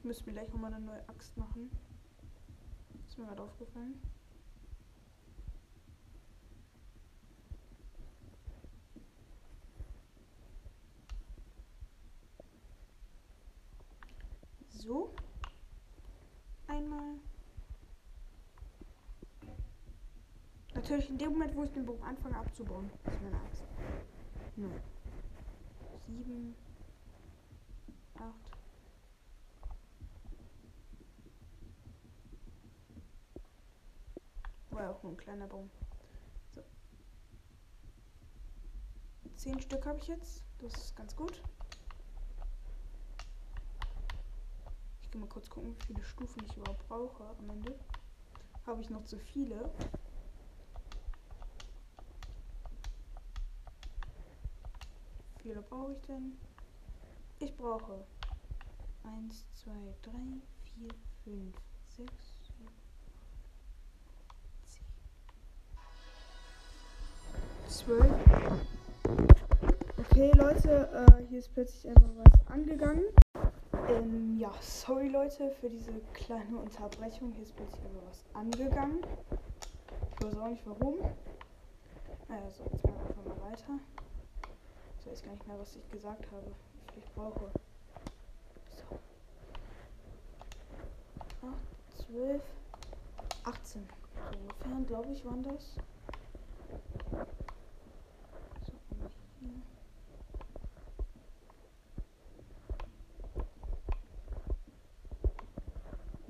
Ich 0.00 0.04
müsste 0.04 0.24
mir 0.24 0.32
gleich 0.32 0.48
nochmal 0.48 0.72
eine 0.72 0.82
neue 0.82 1.08
Axt 1.10 1.36
machen. 1.36 1.70
Ist 3.06 3.18
mir 3.18 3.26
gerade 3.26 3.42
aufgefallen. 3.42 4.00
So. 14.70 15.14
Einmal. 16.66 17.16
Natürlich 20.72 21.10
in 21.10 21.18
dem 21.18 21.32
Moment, 21.32 21.54
wo 21.54 21.64
ich 21.64 21.72
den 21.72 21.84
Bogen 21.84 22.02
anfange 22.02 22.38
abzubauen. 22.38 22.90
Ist 23.04 23.20
meine 23.20 23.36
Axt. 23.36 23.64
Null. 24.56 24.80
Sieben. 26.06 26.54
Acht. 28.14 28.49
War 34.80 34.92
auch 34.92 35.02
nur 35.02 35.12
ein 35.12 35.18
kleiner 35.18 35.46
Baum. 35.46 35.70
So. 36.54 36.62
Zehn 39.36 39.60
Stück 39.60 39.84
habe 39.84 39.98
ich 39.98 40.06
jetzt. 40.06 40.42
Das 40.58 40.72
ist 40.72 40.96
ganz 40.96 41.14
gut. 41.14 41.42
Ich 45.02 45.10
gehe 45.10 45.20
mal 45.20 45.28
kurz 45.28 45.50
gucken, 45.50 45.76
wie 45.76 45.84
viele 45.84 46.02
Stufen 46.02 46.42
ich 46.46 46.56
überhaupt 46.56 46.88
brauche 46.88 47.24
am 47.24 47.50
Ende. 47.50 47.78
Habe 48.66 48.80
ich 48.80 48.88
noch 48.88 49.04
zu 49.04 49.18
viele? 49.18 49.70
Wie 55.36 55.42
viele 55.42 55.60
brauche 55.60 55.92
ich 55.92 56.00
denn? 56.06 56.38
Ich 57.38 57.54
brauche 57.54 58.06
1, 59.02 59.44
2, 59.56 59.72
3, 60.00 60.12
4, 60.78 60.88
5, 61.24 61.56
6, 61.98 62.39
12. 67.70 68.04
Okay, 69.96 70.32
Leute, 70.34 70.88
äh, 70.92 71.22
hier 71.28 71.38
ist 71.38 71.54
plötzlich 71.54 71.86
einfach 71.88 72.10
was 72.16 72.46
angegangen. 72.52 73.04
Ähm, 73.88 74.36
ja, 74.40 74.50
sorry 74.60 75.08
Leute 75.08 75.52
für 75.60 75.70
diese 75.70 75.92
kleine 76.12 76.56
Unterbrechung. 76.56 77.30
Hier 77.32 77.44
ist 77.44 77.54
plötzlich 77.54 77.80
einfach 77.84 78.02
was 78.08 78.24
angegangen. 78.34 78.98
Ich 80.10 80.26
weiß 80.26 80.36
auch 80.38 80.48
nicht 80.48 80.66
warum. 80.66 80.96
Naja, 82.28 82.50
so, 82.50 82.64
jetzt 82.72 82.84
machen 82.84 82.96
wir 82.96 83.08
einfach 83.08 83.24
mal 83.24 83.52
weiter. 83.52 83.78
Ich 84.98 85.06
weiß 85.06 85.22
gar 85.22 85.32
nicht 85.32 85.46
mehr, 85.46 85.58
was 85.60 85.76
ich 85.76 85.90
gesagt 85.92 86.26
habe, 86.32 86.46
wie 86.94 86.98
ich 86.98 87.12
brauche. 87.14 87.52
So. 88.74 88.98
8, 91.46 91.54
12, 92.08 92.42
18. 93.44 93.88
So 94.32 94.38
ungefähr, 94.40 94.86
glaube 94.88 95.12
ich, 95.12 95.24
waren 95.24 95.44
das. 95.44 95.76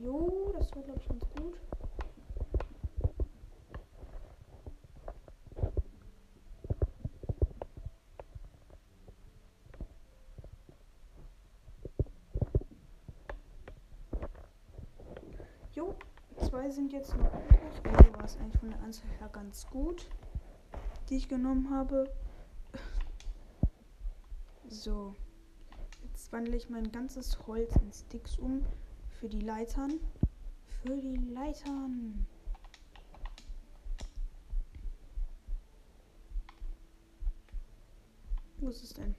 Jo, 0.02 0.52
das 0.56 0.74
war, 0.74 0.82
glaube 0.82 0.98
ich, 1.00 1.08
ganz 1.08 1.22
gut. 1.34 1.60
Jo, 15.74 15.94
zwei 16.38 16.70
sind 16.70 16.92
jetzt 16.92 17.14
noch 17.16 17.26
übrig. 17.26 17.60
Also 17.98 18.14
war 18.14 18.24
es 18.24 18.36
eigentlich 18.38 18.58
von 18.58 18.70
der 18.70 18.80
Anzahl 18.80 19.10
her 19.18 19.28
ganz 19.30 19.66
gut, 19.68 20.08
die 21.10 21.16
ich 21.16 21.28
genommen 21.28 21.70
habe. 21.70 22.10
So, 24.72 25.16
jetzt 26.04 26.32
wandle 26.32 26.56
ich 26.56 26.70
mein 26.70 26.92
ganzes 26.92 27.44
Holz 27.48 27.74
in 27.82 27.92
Sticks 27.92 28.38
um 28.38 28.64
für 29.18 29.28
die 29.28 29.40
Leitern. 29.40 29.98
Für 30.80 30.96
die 30.96 31.16
Leitern. 31.16 32.24
Wo 38.58 38.68
ist 38.68 38.84
es 38.84 38.94
denn? 38.94 39.16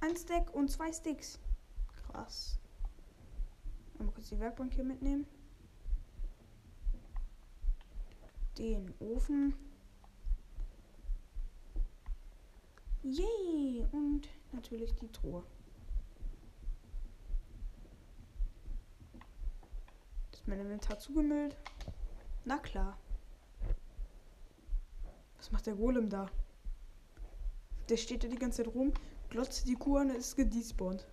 Ein 0.00 0.16
Stack 0.16 0.54
und 0.54 0.70
zwei 0.70 0.90
Sticks. 0.90 1.38
Krass. 2.06 2.58
Mal 3.98 4.10
kurz 4.10 4.30
die 4.30 4.40
Werkbank 4.40 4.72
hier 4.72 4.84
mitnehmen. 4.84 5.26
Den 8.56 8.94
Ofen. 9.00 9.54
Yay! 13.02 13.84
Und 13.90 14.28
natürlich 14.52 14.94
die 14.94 15.10
Truhe. 15.10 15.42
Ist 20.32 20.46
mein 20.46 20.60
Inventar 20.60 20.98
zugemüllt? 20.98 21.56
Na 22.44 22.58
klar. 22.58 22.96
Was 25.36 25.50
macht 25.50 25.66
der 25.66 25.74
Golem 25.74 26.08
da? 26.08 26.30
Der 27.88 27.96
steht 27.96 28.22
da 28.22 28.28
die 28.28 28.36
ganze 28.36 28.62
Zeit 28.62 28.74
rum, 28.74 28.92
glotzt 29.28 29.66
die 29.68 29.74
Kuh 29.74 29.96
an, 29.96 30.10
ist 30.10 30.36
gedespawnt. 30.36 31.06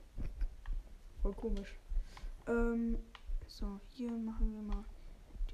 Voll 1.24 1.34
komisch. 1.34 1.76
Ähm, 2.48 3.00
so, 3.48 3.80
hier 3.88 4.12
machen 4.12 4.54
wir 4.54 4.62
mal 4.62 4.86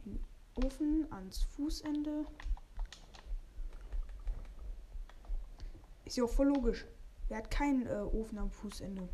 den 0.05 0.19
Ofen 0.55 1.11
ans 1.11 1.43
Fußende. 1.43 2.25
Ist 6.05 6.17
ja 6.17 6.23
auch 6.23 6.29
voll 6.29 6.47
logisch. 6.47 6.85
Er 7.29 7.37
hat 7.37 7.49
keinen 7.49 7.87
äh, 7.87 7.95
Ofen 7.95 8.37
am 8.37 8.51
Fußende. 8.51 9.09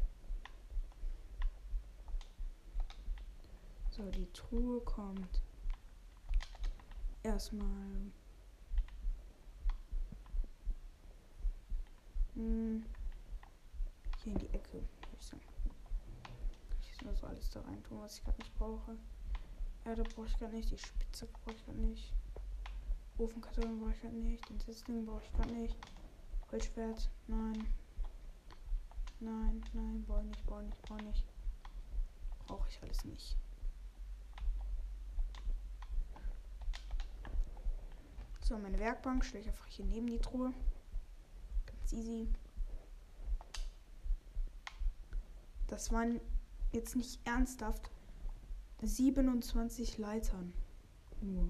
So, 3.89 4.03
die 4.09 4.31
Truhe 4.33 4.81
kommt. 4.81 5.41
Erstmal. 7.23 8.11
Hm, 12.35 12.85
hier 14.23 14.33
in 14.33 14.39
die 14.39 14.53
Ecke, 14.53 14.83
ich 15.17 15.25
sagen. 15.25 15.41
Ich 16.81 17.05
mal 17.05 17.15
so 17.15 17.27
alles 17.27 17.49
da 17.49 17.61
rein 17.61 17.83
tun, 17.83 17.99
was 18.01 18.17
ich 18.17 18.23
gerade 18.23 18.37
nicht 18.39 18.57
brauche. 18.57 18.97
Erde 19.85 20.03
brauche 20.03 20.27
ich 20.27 20.37
gerade 20.37 20.55
nicht, 20.55 20.71
die 20.71 20.77
Spitze 20.77 21.25
brauche 21.25 21.55
ich 21.55 21.65
gerade 21.65 21.79
nicht. 21.79 22.13
Ofenkarton 23.17 23.79
brauche 23.79 23.91
ich 23.91 24.01
gerade 24.01 24.15
nicht, 24.15 24.49
den 24.49 24.59
Sitzling 24.59 25.05
brauche 25.05 25.21
ich 25.23 25.31
gerade 25.33 25.53
nicht. 25.53 25.75
Holzschwert, 26.51 27.09
nein. 27.27 27.65
Nein, 29.19 29.63
nein, 29.73 30.03
brauche 30.05 30.21
ich 30.21 30.27
nicht, 30.27 30.45
brauche 30.45 30.61
ich 30.63 30.67
nicht, 30.67 30.81
brauche 30.81 30.99
ich 30.99 31.05
nicht. 31.05 31.25
Brauche 32.47 32.67
ich 32.69 32.81
alles 32.81 33.05
nicht. 33.05 33.37
So, 38.41 38.57
meine 38.57 38.79
Werkbank 38.79 39.23
stelle 39.23 39.43
ich 39.43 39.49
einfach 39.49 39.67
hier 39.67 39.85
neben 39.85 40.07
die 40.07 40.19
Truhe. 40.19 40.51
Ganz 41.67 41.93
easy. 41.93 42.27
Das 45.67 45.91
waren 45.93 46.19
jetzt 46.73 46.97
nicht 46.97 47.25
ernsthaft 47.25 47.89
27 48.81 49.97
Leitern. 49.99 50.51
Nur. 51.21 51.49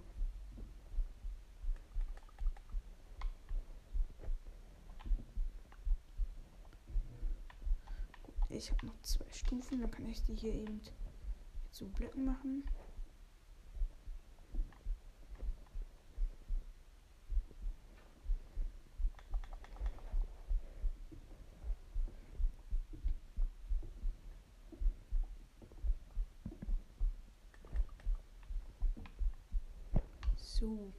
Ich 8.61 8.69
habe 8.69 8.85
noch 8.85 9.01
zwei 9.01 9.25
Stufen, 9.31 9.81
dann 9.81 9.89
kann 9.89 10.07
ich 10.07 10.21
die 10.21 10.35
hier 10.35 10.53
eben 10.53 10.81
zu 11.71 11.89
Blöcken 11.89 12.25
machen. 12.25 12.63
So. 30.37 30.93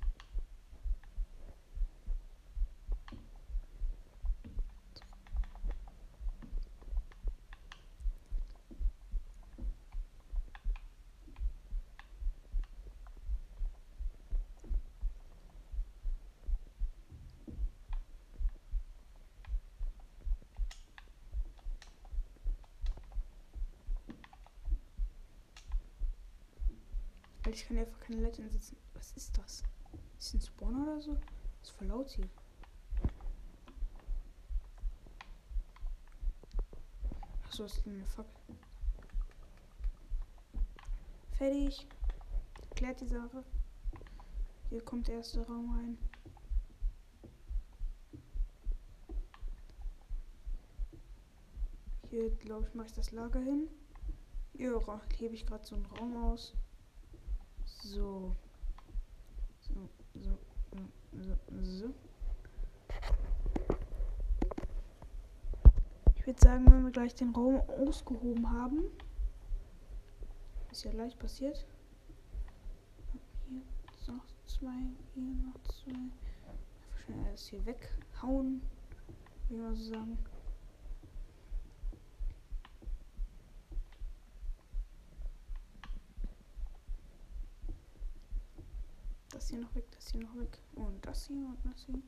Weil 27.52 27.58
ich 27.58 27.68
kann 27.68 27.76
einfach 27.76 28.00
keine 28.00 28.22
Leute 28.22 28.48
setzen. 28.48 28.78
Was 28.94 29.12
ist 29.12 29.36
das? 29.36 29.62
Ist 30.18 30.32
ein 30.32 30.40
Spawn 30.40 30.84
oder 30.84 30.98
so? 31.02 31.18
ist 31.60 31.72
voll 31.72 31.86
laut 31.86 32.08
hier. 32.08 32.26
Achso, 37.44 37.66
ist 37.66 37.86
eine 37.86 38.06
Fackel. 38.06 38.56
Fertig. 41.32 41.86
Klärt 42.74 43.02
die 43.02 43.06
Sache. 43.06 43.44
Hier 44.70 44.82
kommt 44.82 45.08
der 45.08 45.16
erste 45.16 45.46
Raum 45.46 45.76
rein. 45.76 45.98
Hier, 52.08 52.30
glaube 52.30 52.66
ich, 52.66 52.74
mache 52.74 52.86
ich 52.86 52.94
das 52.94 53.10
Lager 53.10 53.40
hin. 53.40 53.68
Hier 54.56 54.80
hebe 55.18 55.34
ich 55.34 55.44
gerade 55.44 55.66
so 55.66 55.74
einen 55.74 55.84
Raum 55.84 56.16
aus. 56.16 56.54
So. 57.84 58.36
So, 59.60 59.88
so, 60.14 60.38
so, 61.12 61.36
so. 61.62 61.94
Ich 66.14 66.26
würde 66.26 66.40
sagen, 66.40 66.70
wenn 66.70 66.84
wir 66.84 66.92
gleich 66.92 67.12
den 67.16 67.34
Raum 67.34 67.60
ausgehoben 67.68 68.48
haben, 68.48 68.84
ist 70.70 70.84
ja 70.84 70.92
leicht 70.92 71.18
passiert. 71.18 71.66
Hier 73.48 73.62
noch 74.14 74.24
zwei, 74.46 74.86
hier 75.14 75.22
noch 75.24 75.60
zwei. 75.64 75.98
Schnell 77.04 77.26
alles 77.26 77.46
hier 77.48 77.66
weghauen, 77.66 78.62
wie 79.48 79.56
man 79.56 79.74
so 79.74 79.92
sagen. 79.92 80.18
Noch 89.62 89.74
weg, 89.74 89.90
das 89.92 90.10
hier 90.10 90.20
noch 90.20 90.36
weg. 90.36 90.58
Und 90.74 91.04
das 91.06 91.26
hier 91.26 91.46
und 91.46 91.58
das 91.64 91.86
hier. 91.86 92.02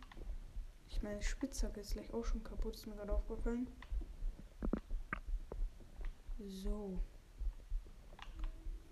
Ich 0.89 1.03
meine, 1.03 1.23
Spitzhacke 1.23 1.81
ist 1.81 1.93
gleich 1.93 2.13
auch 2.13 2.25
schon 2.25 2.43
kaputt, 2.43 2.75
ist 2.75 2.87
mir 2.87 2.95
gerade 2.95 3.13
aufgefallen. 3.13 3.67
So. 6.39 6.99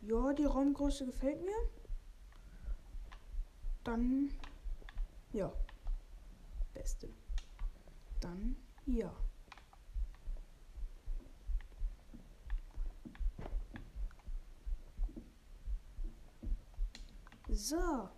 Ja, 0.01 0.33
die 0.33 0.45
Raumgröße 0.45 1.07
gefällt 1.07 1.45
mir. 1.45 1.55
Dann. 3.85 4.33
Ja. 5.33 5.53
Beste. 6.75 7.09
Dann. 8.21 8.57
Ja. 8.87 9.15
So. 17.49 18.09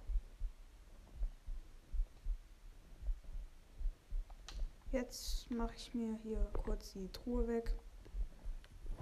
Jetzt 4.95 5.51
mache 5.51 5.75
ich 5.75 5.93
mir 5.93 6.15
hier 6.23 6.39
kurz 6.53 6.93
die 6.93 7.09
Truhe 7.09 7.49
weg. 7.49 7.75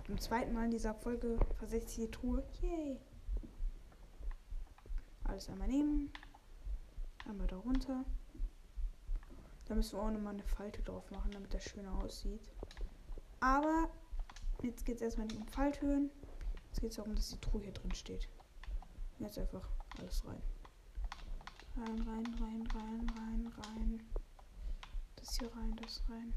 Zum 0.07 0.19
zweiten 0.19 0.55
Mal 0.55 0.65
in 0.65 0.71
dieser 0.71 0.95
Folge 0.95 1.39
versetze 1.59 1.87
ich 1.87 2.07
die 2.07 2.11
Truhe. 2.11 2.43
Yay! 2.63 2.99
Alles 5.25 5.51
einmal 5.51 5.69
nehmen. 5.69 6.11
Einmal 7.29 7.47
darunter. 7.47 8.07
Da 9.67 9.75
müssen 9.75 9.99
wir 9.99 10.03
auch 10.03 10.11
nochmal 10.11 10.33
eine 10.33 10.45
Falte 10.45 10.81
drauf 10.81 11.11
machen, 11.11 11.31
damit 11.31 11.53
das 11.53 11.65
schöner 11.65 11.95
aussieht. 12.03 12.51
Aber 13.41 13.91
jetzt 14.63 14.87
geht 14.87 14.97
es 14.97 15.03
erstmal 15.03 15.27
nicht 15.27 15.37
um 15.37 15.47
Falltüren. 15.49 16.11
Jetzt 16.69 16.81
geht 16.81 16.91
es 16.93 16.97
darum, 16.97 17.15
dass 17.15 17.29
die 17.29 17.41
Truhe 17.43 17.65
hier 17.65 17.73
drin 17.73 17.95
steht. 17.95 18.31
Jetzt 19.19 19.39
einfach 19.39 19.69
alles 19.99 20.25
rein. 20.27 20.43
Rein, 21.77 22.01
rein, 22.01 22.35
rein, 22.41 22.67
rein, 22.75 23.13
rein, 23.15 23.53
rein. 23.59 24.22
Das 25.23 25.39
hier 25.39 25.57
rein, 25.57 25.77
das 25.81 26.03
rein. 26.11 26.35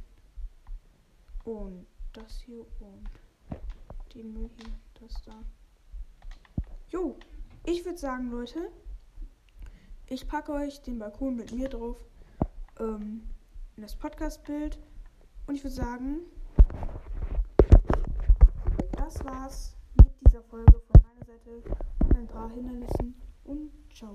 Und 1.43 1.88
das 2.13 2.39
hier 2.41 2.59
und 2.79 3.09
den 4.13 4.31
Müll 4.31 4.49
hier, 4.57 4.73
das 5.01 5.21
da. 5.23 5.39
Jo, 6.89 7.17
ich 7.65 7.83
würde 7.83 7.97
sagen, 7.97 8.29
Leute, 8.29 8.71
ich 10.07 10.27
packe 10.27 10.51
euch 10.51 10.83
den 10.83 10.99
Balkon 10.99 11.36
mit 11.36 11.51
mir 11.51 11.67
drauf 11.67 11.97
ähm, 12.79 13.23
in 13.75 13.81
das 13.81 13.95
Podcast-Bild. 13.95 14.77
Und 15.47 15.55
ich 15.55 15.63
würde 15.63 15.75
sagen, 15.75 16.19
das 18.91 19.25
war's 19.25 19.75
mit 19.95 20.13
dieser 20.27 20.43
Folge 20.43 20.73
von 20.73 21.01
meiner 21.01 21.25
Seite 21.25 21.63
und 22.03 22.15
ein 22.15 22.27
paar 22.27 22.51
Hindernissen 22.51 23.15
und 23.45 23.71
ciao. 23.91 24.11